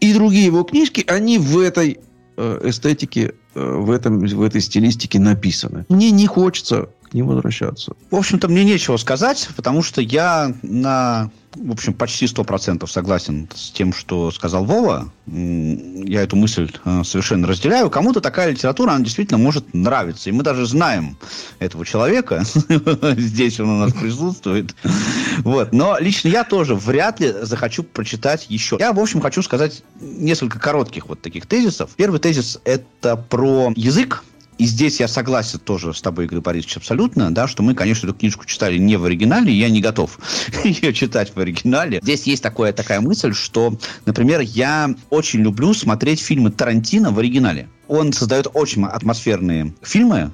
И 0.00 0.12
другие 0.12 0.46
его 0.46 0.62
книжки, 0.64 1.02
они 1.06 1.38
в 1.38 1.58
этой 1.58 1.98
э, 2.36 2.60
эстетике, 2.64 3.34
э, 3.54 3.76
в, 3.78 3.90
этом, 3.90 4.20
в 4.20 4.42
этой 4.42 4.60
стилистике 4.60 5.18
написаны. 5.18 5.86
Мне 5.88 6.10
не 6.10 6.26
хочется 6.26 6.90
к 7.08 7.14
ним 7.14 7.28
возвращаться. 7.28 7.94
В 8.10 8.16
общем-то, 8.16 8.48
мне 8.48 8.64
нечего 8.64 8.96
сказать, 8.98 9.48
потому 9.56 9.82
что 9.82 10.02
я 10.02 10.54
на 10.62 11.30
в 11.56 11.72
общем, 11.72 11.94
почти 11.94 12.26
сто 12.26 12.44
процентов 12.44 12.90
согласен 12.90 13.48
с 13.54 13.70
тем, 13.70 13.92
что 13.92 14.30
сказал 14.30 14.64
Вова. 14.64 15.10
Я 15.26 16.22
эту 16.22 16.36
мысль 16.36 16.70
э, 16.84 17.02
совершенно 17.04 17.46
разделяю. 17.46 17.90
Кому-то 17.90 18.20
такая 18.20 18.50
литература, 18.50 18.92
она 18.92 19.04
действительно 19.04 19.38
может 19.38 19.74
нравиться. 19.74 20.28
И 20.28 20.32
мы 20.32 20.42
даже 20.42 20.66
знаем 20.66 21.16
этого 21.58 21.84
человека. 21.84 22.44
Здесь 23.16 23.58
он 23.58 23.70
у 23.70 23.78
нас 23.78 23.92
присутствует. 23.92 24.74
Вот. 25.38 25.72
Но 25.72 25.96
лично 25.98 26.28
я 26.28 26.44
тоже 26.44 26.74
вряд 26.74 27.20
ли 27.20 27.32
захочу 27.42 27.82
прочитать 27.82 28.46
еще. 28.48 28.76
Я, 28.78 28.92
в 28.92 29.00
общем, 29.00 29.20
хочу 29.20 29.42
сказать 29.42 29.82
несколько 30.00 30.58
коротких 30.58 31.08
вот 31.08 31.22
таких 31.22 31.46
тезисов. 31.46 31.90
Первый 31.96 32.20
тезис– 32.20 32.60
это 32.64 33.16
про 33.16 33.72
язык, 33.76 34.22
и 34.58 34.64
здесь 34.64 35.00
я 35.00 35.08
согласен 35.08 35.58
тоже 35.58 35.92
с 35.92 36.00
тобой, 36.00 36.24
Игорь 36.24 36.40
Борисович, 36.40 36.78
абсолютно, 36.78 37.32
да, 37.34 37.46
что 37.46 37.62
мы, 37.62 37.74
конечно, 37.74 38.06
эту 38.06 38.14
книжку 38.16 38.46
читали 38.46 38.78
не 38.78 38.96
в 38.96 39.04
оригинале, 39.04 39.52
я 39.52 39.68
не 39.68 39.80
готов 39.80 40.18
ее 40.64 40.92
читать 40.94 41.32
в 41.34 41.40
оригинале. 41.40 42.00
Здесь 42.02 42.24
есть 42.24 42.42
такое, 42.42 42.72
такая 42.72 43.00
мысль, 43.00 43.34
что, 43.34 43.78
например, 44.06 44.40
я 44.40 44.94
очень 45.10 45.40
люблю 45.40 45.74
смотреть 45.74 46.20
фильмы 46.20 46.50
Тарантино 46.50 47.10
в 47.10 47.18
оригинале. 47.18 47.68
Он 47.88 48.12
создает 48.12 48.48
очень 48.54 48.84
атмосферные 48.84 49.74
фильмы, 49.82 50.30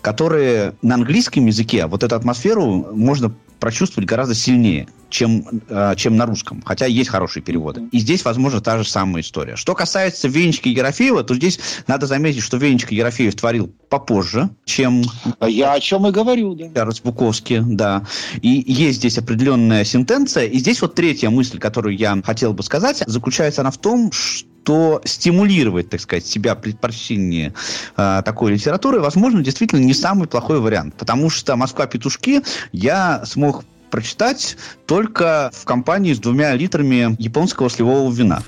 которые 0.00 0.74
на 0.82 0.96
английском 0.96 1.46
языке 1.46 1.86
вот 1.86 2.02
эту 2.02 2.16
атмосферу 2.16 2.88
можно 2.92 3.32
прочувствовать 3.62 4.08
гораздо 4.08 4.34
сильнее, 4.34 4.88
чем, 5.08 5.44
э, 5.68 5.94
чем 5.96 6.16
на 6.16 6.26
русском. 6.26 6.62
Хотя 6.66 6.86
есть 6.86 7.08
хорошие 7.08 7.44
переводы. 7.44 7.84
И 7.92 8.00
здесь, 8.00 8.24
возможно, 8.24 8.60
та 8.60 8.76
же 8.76 8.84
самая 8.84 9.22
история. 9.22 9.54
Что 9.54 9.76
касается 9.76 10.26
Венечки 10.26 10.68
Ерофеева, 10.68 11.22
то 11.22 11.32
здесь 11.36 11.60
надо 11.86 12.08
заметить, 12.08 12.42
что 12.42 12.56
Венечка 12.56 12.92
Ерофеев 12.92 13.36
творил 13.36 13.72
попозже, 13.88 14.50
чем... 14.64 15.04
А 15.38 15.48
я 15.48 15.74
о 15.74 15.80
чем 15.80 16.08
и 16.08 16.10
говорю, 16.10 16.56
да. 16.56 16.70
Чарльз 16.74 17.00
Буковский, 17.02 17.60
да. 17.60 18.04
И 18.40 18.64
есть 18.66 18.98
здесь 18.98 19.16
определенная 19.16 19.84
сентенция. 19.84 20.46
И 20.46 20.58
здесь 20.58 20.82
вот 20.82 20.96
третья 20.96 21.30
мысль, 21.30 21.60
которую 21.60 21.96
я 21.96 22.20
хотел 22.24 22.54
бы 22.54 22.64
сказать, 22.64 23.04
заключается 23.06 23.60
она 23.60 23.70
в 23.70 23.78
том, 23.78 24.10
что 24.10 24.51
что 24.62 25.00
стимулировать, 25.04 25.90
так 25.90 26.00
сказать, 26.00 26.24
себя 26.24 26.54
предпочтение 26.54 27.52
э, 27.96 28.22
такой 28.24 28.52
литературы, 28.52 29.00
возможно, 29.00 29.42
действительно 29.42 29.80
не 29.80 29.94
самый 29.94 30.28
плохой 30.28 30.60
вариант. 30.60 30.94
Потому 30.94 31.30
что 31.30 31.56
«Москва-петушки» 31.56 32.42
я 32.70 33.24
смог 33.24 33.64
прочитать 33.90 34.56
только 34.86 35.50
в 35.52 35.64
компании 35.64 36.12
с 36.12 36.18
двумя 36.18 36.54
литрами 36.54 37.16
японского 37.20 37.68
сливового 37.68 38.12
вина. 38.12 38.42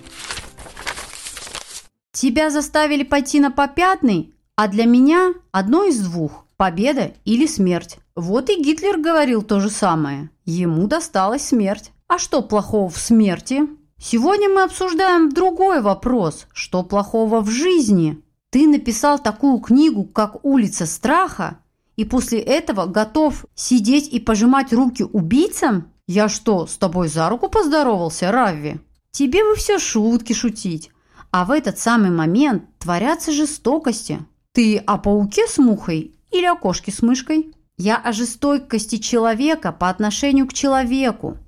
Тебя 2.12 2.50
заставили 2.50 3.02
пойти 3.02 3.40
на 3.40 3.50
попятный, 3.50 4.32
а 4.54 4.68
для 4.68 4.84
меня 4.86 5.34
одно 5.50 5.84
из 5.84 5.98
двух– 5.98 6.44
победа 6.56 7.12
или 7.24 7.46
смерть. 7.46 7.98
Вот 8.14 8.50
и 8.50 8.62
Гитлер 8.62 8.98
говорил 8.98 9.42
то 9.42 9.58
же 9.58 9.68
самое. 9.68 10.30
Ему 10.44 10.86
досталась 10.86 11.48
смерть. 11.48 11.90
А 12.06 12.18
что 12.18 12.40
плохого 12.40 12.88
в 12.88 12.98
смерти? 12.98 13.62
Сегодня 13.99 14.49
мы 14.49 14.62
обсуждаем 14.62 15.30
другой 15.30 15.80
вопрос. 15.80 16.47
Что 16.53 16.82
плохого 16.82 17.40
в 17.40 17.49
жизни? 17.49 18.22
Ты 18.51 18.66
написал 18.66 19.18
такую 19.18 19.59
книгу, 19.59 20.05
как 20.05 20.45
«Улица 20.45 20.86
страха», 20.86 21.59
и 21.97 22.05
после 22.05 22.40
этого 22.40 22.86
готов 22.86 23.47
сидеть 23.55 24.09
и 24.09 24.18
пожимать 24.18 24.72
руки 24.72 25.05
убийцам? 25.05 25.92
Я 26.07 26.28
что, 26.28 26.66
с 26.66 26.76
тобой 26.76 27.09
за 27.09 27.28
руку 27.28 27.49
поздоровался, 27.49 28.32
Равви? 28.32 28.80
Тебе 29.11 29.45
бы 29.45 29.55
все 29.55 29.78
шутки 29.78 30.32
шутить. 30.32 30.90
А 31.30 31.45
в 31.45 31.51
этот 31.51 31.78
самый 31.78 32.11
момент 32.11 32.64
творятся 32.78 33.32
жестокости. 33.32 34.20
Ты 34.53 34.78
о 34.78 34.99
пауке 34.99 35.47
с 35.47 35.59
мухой 35.59 36.14
или 36.30 36.47
о 36.47 36.57
кошке 36.57 36.92
с 36.92 37.01
мышкой? 37.01 37.55
Я 37.76 37.97
о 37.97 38.12
жестокости 38.12 38.99
человека 38.99 39.72
по 39.72 39.88
отношению 39.88 40.47
к 40.47 40.53
человеку. 40.53 41.38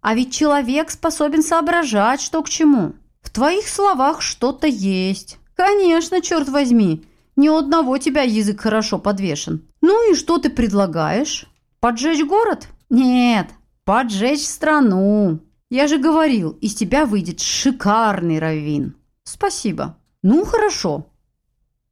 А 0.00 0.14
ведь 0.14 0.32
человек 0.32 0.90
способен 0.90 1.42
соображать, 1.42 2.20
что 2.20 2.42
к 2.42 2.48
чему. 2.48 2.94
В 3.20 3.30
твоих 3.30 3.68
словах 3.68 4.22
что-то 4.22 4.66
есть. 4.66 5.38
Конечно, 5.54 6.22
черт 6.22 6.48
возьми, 6.48 7.04
ни 7.36 7.48
у 7.48 7.56
одного 7.56 7.98
тебя 7.98 8.22
язык 8.22 8.60
хорошо 8.60 8.98
подвешен. 8.98 9.66
Ну 9.80 10.10
и 10.10 10.14
что 10.14 10.38
ты 10.38 10.50
предлагаешь? 10.50 11.46
Поджечь 11.80 12.24
город? 12.24 12.68
Нет, 12.88 13.48
поджечь 13.84 14.46
страну. 14.46 15.40
Я 15.70 15.86
же 15.86 15.98
говорил, 15.98 16.50
из 16.60 16.74
тебя 16.74 17.06
выйдет 17.06 17.40
шикарный 17.40 18.38
раввин. 18.38 18.96
Спасибо. 19.22 19.96
Ну, 20.22 20.44
хорошо. 20.44 21.06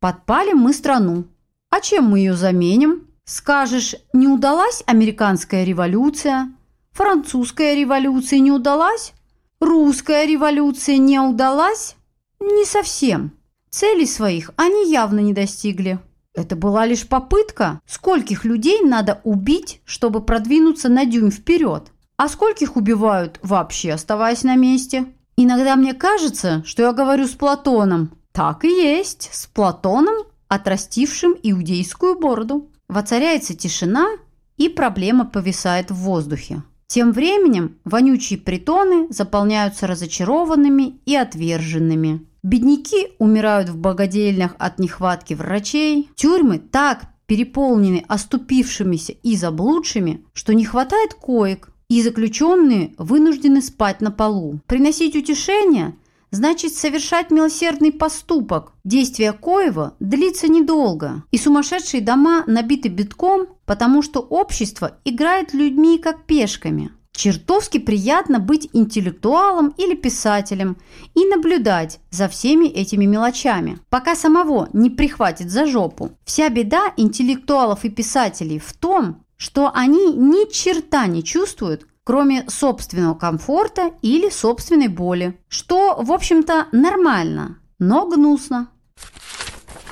Подпалим 0.01 0.59
мы 0.59 0.73
страну. 0.73 1.25
А 1.71 1.81
чем 1.81 2.07
мы 2.07 2.19
ее 2.19 2.35
заменим? 2.35 3.07
Скажешь, 3.25 3.95
не 4.13 4.27
удалась 4.27 4.83
американская 4.87 5.65
революция, 5.65 6.53
Французская 6.99 7.77
революция 7.77 8.41
не 8.41 8.51
удалась? 8.51 9.13
Русская 9.61 10.27
революция 10.27 10.97
не 10.97 11.21
удалась? 11.21 11.95
Не 12.41 12.65
совсем. 12.65 13.39
Целей 13.71 14.05
своих 14.05 14.51
они 14.57 14.91
явно 14.91 15.21
не 15.21 15.33
достигли. 15.33 16.01
Это 16.35 16.57
была 16.57 16.87
лишь 16.87 17.07
попытка. 17.07 17.81
Скольких 17.87 18.45
людей 18.45 18.83
надо 18.83 19.21
убить, 19.23 19.81
чтобы 19.85 20.21
продвинуться 20.21 20.89
на 20.89 21.05
дюйм 21.05 21.31
вперед? 21.31 21.93
А 22.17 22.29
скольких 22.29 22.75
убивают, 22.75 23.39
вообще 23.45 23.93
оставаясь 23.93 24.43
на 24.43 24.57
месте? 24.57 25.07
Иногда 25.37 25.77
мне 25.77 25.95
кажется, 25.95 26.65
что 26.67 26.83
я 26.83 26.93
говорю 26.93 27.29
с 27.29 27.35
Платоном. 27.35 28.19
Так 28.33 28.65
и 28.65 28.71
есть, 28.71 29.31
с 29.33 29.47
Платоном, 29.47 30.17
отрастившим 30.49 31.37
иудейскую 31.45 32.19
бороду. 32.19 32.73
Воцаряется 32.89 33.55
тишина, 33.55 34.09
и 34.57 34.69
проблема 34.69 35.27
повисает 35.27 35.93
в 35.93 35.95
воздухе. 35.95 36.65
Тем 36.89 37.13
временем 37.13 37.77
вонючие 37.85 38.39
притоны 38.39 39.09
заполняются 39.11 39.87
разочарованными 39.87 40.99
и 41.05 41.15
отверженными. 41.15 42.27
Бедняки 42.43 43.09
умирают 43.19 43.69
в 43.69 43.77
богадельнях 43.77 44.57
от 44.59 44.79
нехватки 44.79 45.35
врачей. 45.35 46.09
Тюрьмы 46.15 46.59
так 46.59 47.03
переполнены 47.27 48.05
оступившимися 48.09 49.13
и 49.13 49.37
заблудшими, 49.37 50.25
что 50.33 50.55
не 50.55 50.65
хватает 50.65 51.13
коек, 51.13 51.71
и 51.91 52.03
заключенные 52.03 52.95
вынуждены 52.97 53.61
спать 53.61 54.01
на 54.01 54.11
полу. 54.11 54.61
Приносить 54.67 55.15
утешение– 55.15 55.95
значит 56.31 56.75
совершать 56.75 57.31
милосердный 57.31 57.93
поступок. 57.93 58.73
Действие 58.85 59.33
Коева 59.33 59.95
длится 60.01 60.49
недолго, 60.49 61.23
и 61.31 61.39
сумасшедшие 61.39 62.01
дома 62.01 62.45
набиты 62.47 62.89
битком, 62.89 63.49
потому 63.67 64.03
что 64.03 64.21
общество 64.21 64.99
играет 65.05 65.55
людьми 65.55 65.99
как 65.99 66.25
пешками. 66.25 66.93
Чертовски 67.19 67.79
приятно 67.79 68.39
быть 68.39 68.69
интеллектуалом 68.73 69.75
или 69.77 69.97
писателем 69.97 70.77
и 71.17 71.27
наблюдать 71.27 71.99
за 72.11 72.29
всеми 72.29 72.67
этими 72.67 73.07
мелочами, 73.07 73.81
пока 73.91 74.15
самого 74.15 74.69
не 74.73 74.89
прихватит 74.89 75.51
за 75.51 75.67
жопу. 75.67 76.13
Вся 76.25 76.49
беда 76.49 76.93
интеллектуалов 76.97 77.85
и 77.85 77.89
писателей 77.89 78.61
в 78.61 78.73
том, 78.73 79.25
что 79.37 79.73
они 79.75 80.13
ни 80.13 80.49
черта 80.53 81.09
не 81.09 81.25
чувствуют, 81.25 81.88
кроме 82.09 82.47
собственного 82.49 83.13
комфорта 83.13 83.91
или 84.01 84.31
собственной 84.31 84.89
боли. 84.89 85.39
Что, 85.47 85.95
в 86.01 86.11
общем-то, 86.11 86.69
нормально, 86.73 87.59
но 87.79 88.09
гнусно. 88.09 88.69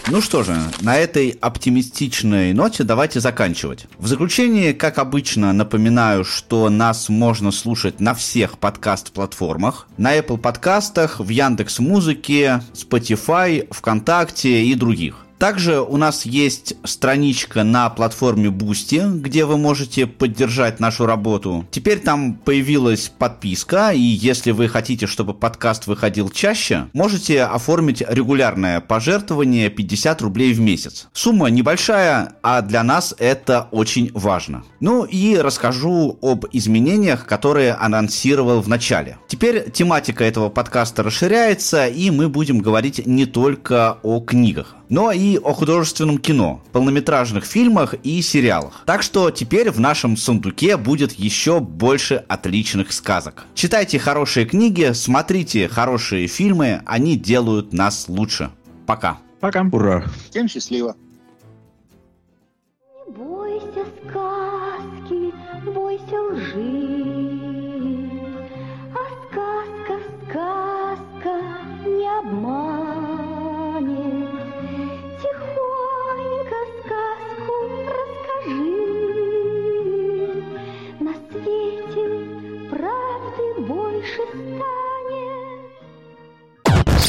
Ну 0.09 0.23
что 0.23 0.43
же, 0.43 0.57
на 0.81 0.97
этой 0.97 1.37
оптимистичной 1.39 2.55
ноте 2.55 2.85
давайте 2.85 3.21
заканчивать. 3.21 3.87
В 3.99 4.07
заключение, 4.07 4.73
как 4.73 4.97
обычно, 4.97 5.53
напоминаю, 5.53 6.25
что 6.25 6.71
нас 6.71 7.11
можно 7.11 7.51
слушать 7.51 8.01
на 8.01 8.15
всех 8.15 8.57
подкаст-платформах. 8.57 9.87
На 9.99 10.17
Apple 10.17 10.39
подкастах, 10.39 11.21
в 11.21 11.29
Яндекс 11.29 11.81
Музыке, 11.81 12.63
Spotify, 12.73 13.69
ВКонтакте 13.71 14.65
и 14.65 14.75
других. 14.75 15.26
Также 15.39 15.81
у 15.81 15.97
нас 15.99 16.25
есть 16.25 16.75
страничка 16.85 17.63
на 17.63 17.91
платформе 17.91 18.49
Boosty, 18.49 19.19
где 19.21 19.45
вы 19.45 19.59
можете 19.59 20.07
поддержать 20.07 20.81
нашу 20.81 21.05
работу. 21.05 21.67
Теперь 21.71 22.01
там 22.01 22.35
появилась 22.35 23.13
подписка, 23.17 23.91
и 23.93 24.01
если 24.01 24.53
вы 24.53 24.69
хотите, 24.69 25.07
чтобы 25.07 25.35
подкаст 25.35 25.87
выходил 25.87 26.31
чаще, 26.31 26.89
можете 26.95 27.43
оформить 27.45 28.03
регулярное 28.09 28.81
пожертвование 28.81 29.69
50 29.69 30.23
рублей 30.23 30.55
в 30.55 30.61
месяц. 30.61 31.09
Сумма 31.13 31.49
небольшая, 31.49 32.37
а 32.43 32.63
для 32.63 32.83
нас 32.83 33.15
это 33.19 33.69
очень 33.73 34.11
важно. 34.15 34.65
Ну 34.81 35.05
и 35.05 35.37
расскажу 35.37 36.19
об 36.23 36.47
изменениях, 36.53 37.27
которые 37.27 37.75
анонсировал 37.75 38.63
в 38.63 38.69
начале. 38.69 39.19
Теперь 39.29 39.71
тематика 39.71 40.25
этого 40.25 40.49
подкаста 40.49 41.03
расширяется, 41.03 41.87
и 41.87 42.11
мы 42.11 42.31
будем 42.31 42.61
говорить 42.61 43.07
не 43.07 43.27
только 43.27 43.99
о 44.03 44.21
книгах 44.21 44.76
но 44.89 45.13
и 45.13 45.39
о 45.39 45.53
художественном 45.53 46.19
кино, 46.19 46.63
полнометражных 46.73 47.45
фильмах 47.45 47.95
и 48.03 48.23
сериалах. 48.23 48.83
Так 48.87 49.03
что 49.03 49.31
теперь 49.31 49.71
в 49.71 49.81
нашем 49.81 50.17
сундуке 50.17 50.77
будет 50.77 51.13
еще 51.13 51.61
больше 51.61 52.25
отличных 52.29 52.93
сказок. 52.93 53.45
Читайте 53.55 53.99
хорошие 53.99 54.47
книги, 54.47 54.93
смотрите 54.93 55.69
хорошие 55.69 56.27
фильмы, 56.27 56.83
они 56.87 57.17
делают 57.17 57.73
нас 57.73 58.07
лучше. 58.09 58.51
Пока. 58.87 59.19
Пока. 59.41 59.69
Ура. 59.73 60.05
Всем 60.31 60.49
счастливо. 60.49 60.97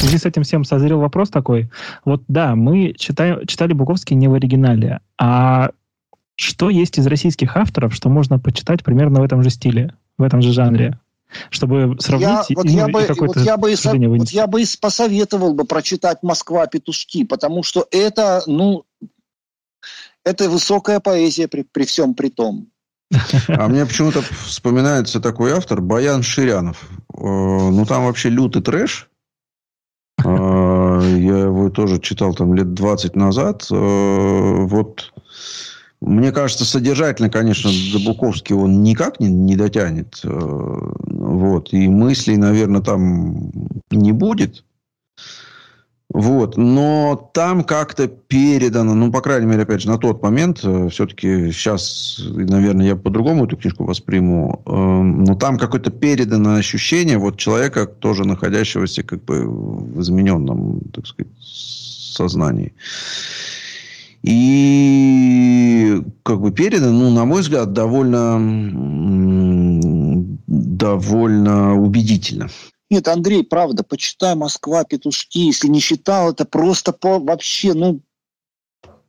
Связи 0.08 0.22
с 0.22 0.26
этим 0.26 0.42
всем 0.42 0.64
созрел 0.64 1.00
вопрос 1.00 1.30
такой. 1.30 1.70
Вот 2.04 2.22
да, 2.28 2.54
мы 2.54 2.94
читаем, 2.94 3.46
читали 3.46 3.72
Буковский 3.72 4.16
не 4.16 4.28
в 4.28 4.34
оригинале, 4.34 5.00
а 5.18 5.70
что 6.36 6.70
есть 6.70 6.98
из 6.98 7.06
российских 7.06 7.56
авторов, 7.56 7.94
что 7.94 8.08
можно 8.08 8.38
почитать 8.38 8.84
примерно 8.84 9.20
в 9.20 9.24
этом 9.24 9.42
же 9.42 9.50
стиле, 9.50 9.94
в 10.16 10.22
этом 10.22 10.40
же 10.40 10.52
жанре? 10.52 10.98
Чтобы 11.50 11.96
сравнить 12.00 12.48
я, 12.48 12.56
вот 12.56 12.64
и, 12.64 12.70
я 12.70 12.88
бы, 12.88 13.02
и 13.02 13.06
какое-то 13.06 13.38
вот 13.40 13.46
я 13.46 13.56
бы, 13.58 13.70
и 13.70 14.06
вот 14.06 14.30
я 14.30 14.46
бы 14.46 14.62
и 14.62 14.66
посоветовал 14.80 15.52
бы 15.52 15.64
прочитать 15.64 16.22
«Москва. 16.22 16.66
Петушки», 16.66 17.24
потому 17.24 17.62
что 17.62 17.86
это, 17.90 18.42
ну, 18.46 18.84
это 20.24 20.48
высокая 20.48 21.00
поэзия 21.00 21.46
при, 21.48 21.64
при 21.64 21.84
всем 21.84 22.14
при 22.14 22.30
том. 22.30 22.68
А 23.48 23.68
мне 23.68 23.84
почему-то 23.84 24.22
вспоминается 24.22 25.20
такой 25.20 25.52
автор 25.52 25.82
Баян 25.82 26.22
Ширянов. 26.22 26.88
Э, 27.14 27.18
Ну, 27.22 27.84
там 27.86 28.04
вообще 28.04 28.30
лютый 28.30 28.62
трэш. 28.62 29.08
Э, 30.24 31.00
Я 31.18 31.38
его 31.38 31.70
тоже 31.70 32.00
читал 32.00 32.34
там 32.34 32.54
лет 32.54 32.74
20 32.74 33.16
назад. 33.16 33.66
Э, 33.70 34.66
Вот 34.66 35.12
мне 36.00 36.30
кажется, 36.30 36.64
содержательно, 36.64 37.28
конечно, 37.28 37.70
до 37.92 37.98
Буковски 37.98 38.52
он 38.52 38.82
никак 38.82 39.18
не, 39.20 39.28
не 39.28 39.56
дотянет. 39.56 40.20
Э, 40.24 40.28
Вот. 40.28 41.72
И 41.72 41.88
мыслей, 41.88 42.36
наверное, 42.36 42.82
там 42.82 43.50
не 43.90 44.12
будет. 44.12 44.64
Вот. 46.10 46.56
Но 46.56 47.30
там 47.34 47.64
как-то 47.64 48.08
передано, 48.08 48.94
ну, 48.94 49.12
по 49.12 49.20
крайней 49.20 49.46
мере, 49.46 49.64
опять 49.64 49.82
же, 49.82 49.88
на 49.88 49.98
тот 49.98 50.22
момент, 50.22 50.60
э, 50.62 50.88
все-таки 50.88 51.52
сейчас, 51.52 52.18
наверное, 52.24 52.86
я 52.86 52.96
по-другому 52.96 53.44
эту 53.44 53.58
книжку 53.58 53.84
восприму, 53.84 54.62
э, 54.64 54.70
но 54.72 55.34
там 55.34 55.58
какое-то 55.58 55.90
передано 55.90 56.54
ощущение 56.54 57.18
вот 57.18 57.36
человека, 57.36 57.86
тоже 57.86 58.24
находящегося 58.24 59.02
как 59.02 59.22
бы 59.24 59.44
в 59.44 60.00
измененном, 60.00 60.80
так 60.94 61.06
сказать, 61.06 61.32
сознании. 61.40 62.72
И 64.22 66.02
как 66.22 66.40
бы 66.40 66.50
передано, 66.52 66.98
ну, 66.98 67.10
на 67.10 67.26
мой 67.26 67.42
взгляд, 67.42 67.74
довольно, 67.74 68.38
довольно 70.46 71.74
убедительно. 71.74 72.48
Нет, 72.90 73.06
Андрей, 73.08 73.44
правда, 73.44 73.84
почитай 73.84 74.34
«Москва. 74.34 74.84
Петушки». 74.84 75.38
Если 75.38 75.68
не 75.68 75.80
читал, 75.80 76.32
это 76.32 76.44
просто 76.44 76.92
по, 76.92 77.18
вообще, 77.18 77.74
ну, 77.74 78.00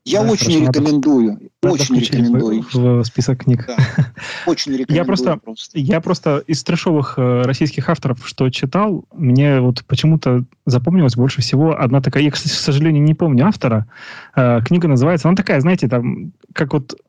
я 0.06 0.24
Да, 0.24 0.32
очень 0.32 0.46
хорошо, 0.46 0.60
надо- 0.66 0.80
рекомендую. 0.80 1.40
Надо 1.62 1.74
очень 1.76 1.86
включить 1.86 2.14
рекомендую. 2.16 2.64
в, 2.64 2.74
в 2.74 3.04
список 3.06 3.44
книг. 3.44 3.66
Да, 3.68 3.78
очень 4.48 4.72
рекомендую. 4.72 4.98
Я 4.98 5.06
просто, 5.06 5.40
я 5.74 6.02
просто 6.02 6.38
из 6.48 6.64
трешовых 6.64 7.16
э, 7.18 7.42
российских 7.44 7.90
авторов, 7.90 8.28
что 8.28 8.50
читал, 8.50 9.06
мне 9.14 9.60
вот 9.60 9.84
почему-то 9.86 10.46
запомнилась 10.66 11.16
больше 11.16 11.42
всего 11.42 11.80
одна 11.80 12.02
такая, 12.02 12.24
я, 12.24 12.32
кстати, 12.32 12.54
к 12.54 12.58
сожалению, 12.58 13.04
не 13.04 13.14
помню 13.14 13.46
автора. 13.46 13.88
Э, 14.36 14.62
книга 14.66 14.88
называется, 14.88 15.28
она 15.28 15.36
такая, 15.36 15.60
знаете, 15.62 15.88
там, 15.88 16.32
как 16.54 16.74
вот, 16.74 17.00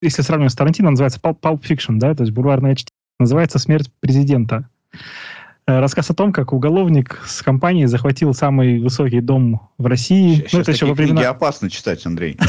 если 0.00 0.22
сравнивать 0.22 0.52
с 0.52 0.56
Тарантино, 0.56 0.90
называется 0.90 1.20
Pulp, 1.20 1.40
Pulp 1.40 1.62
Fiction, 1.62 1.98
да, 1.98 2.14
то 2.14 2.22
есть 2.22 2.32
бульварная 2.32 2.74
чтение. 2.74 2.92
Называется 3.18 3.58
«Смерть 3.58 3.90
президента». 4.00 4.68
Э, 5.68 5.80
Рассказ 5.80 6.08
о 6.10 6.14
том, 6.14 6.32
как 6.32 6.52
уголовник 6.52 7.20
с 7.26 7.42
компанией 7.42 7.86
захватил 7.86 8.32
самый 8.34 8.80
высокий 8.80 9.20
дом 9.20 9.68
в 9.78 9.86
России. 9.86 10.36
Сейчас 10.36 10.52
ну, 10.52 10.60
это 10.60 10.70
еще 10.70 10.86
во 10.86 10.92
такие 10.92 11.06
книги 11.06 11.16
времена... 11.16 11.30
опасно 11.30 11.70
читать, 11.70 12.04
Андрей. 12.06 12.38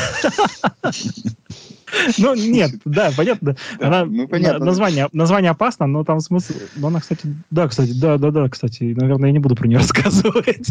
Ну, 2.18 2.36
нет, 2.36 2.72
да, 2.84 3.11
понятно. 3.15 3.55
Она, 3.80 4.03
ну, 4.05 4.28
понятно. 4.28 4.65
название, 4.65 5.07
название 5.13 5.51
опасно, 5.51 5.88
но 5.88 6.03
там 6.03 6.20
смысл... 6.20 6.53
Но 6.76 6.88
она, 6.88 6.99
кстати, 6.99 7.34
да, 7.49 7.68
кстати, 7.68 7.93
да, 7.93 8.18
да, 8.18 8.32
да, 8.32 8.49
кстати, 8.49 8.93
наверное, 8.95 9.30
я 9.30 9.34
не 9.34 9.39
буду 9.39 9.55
про 9.55 9.68
нее 9.68 9.78
рассказывать. 9.80 10.70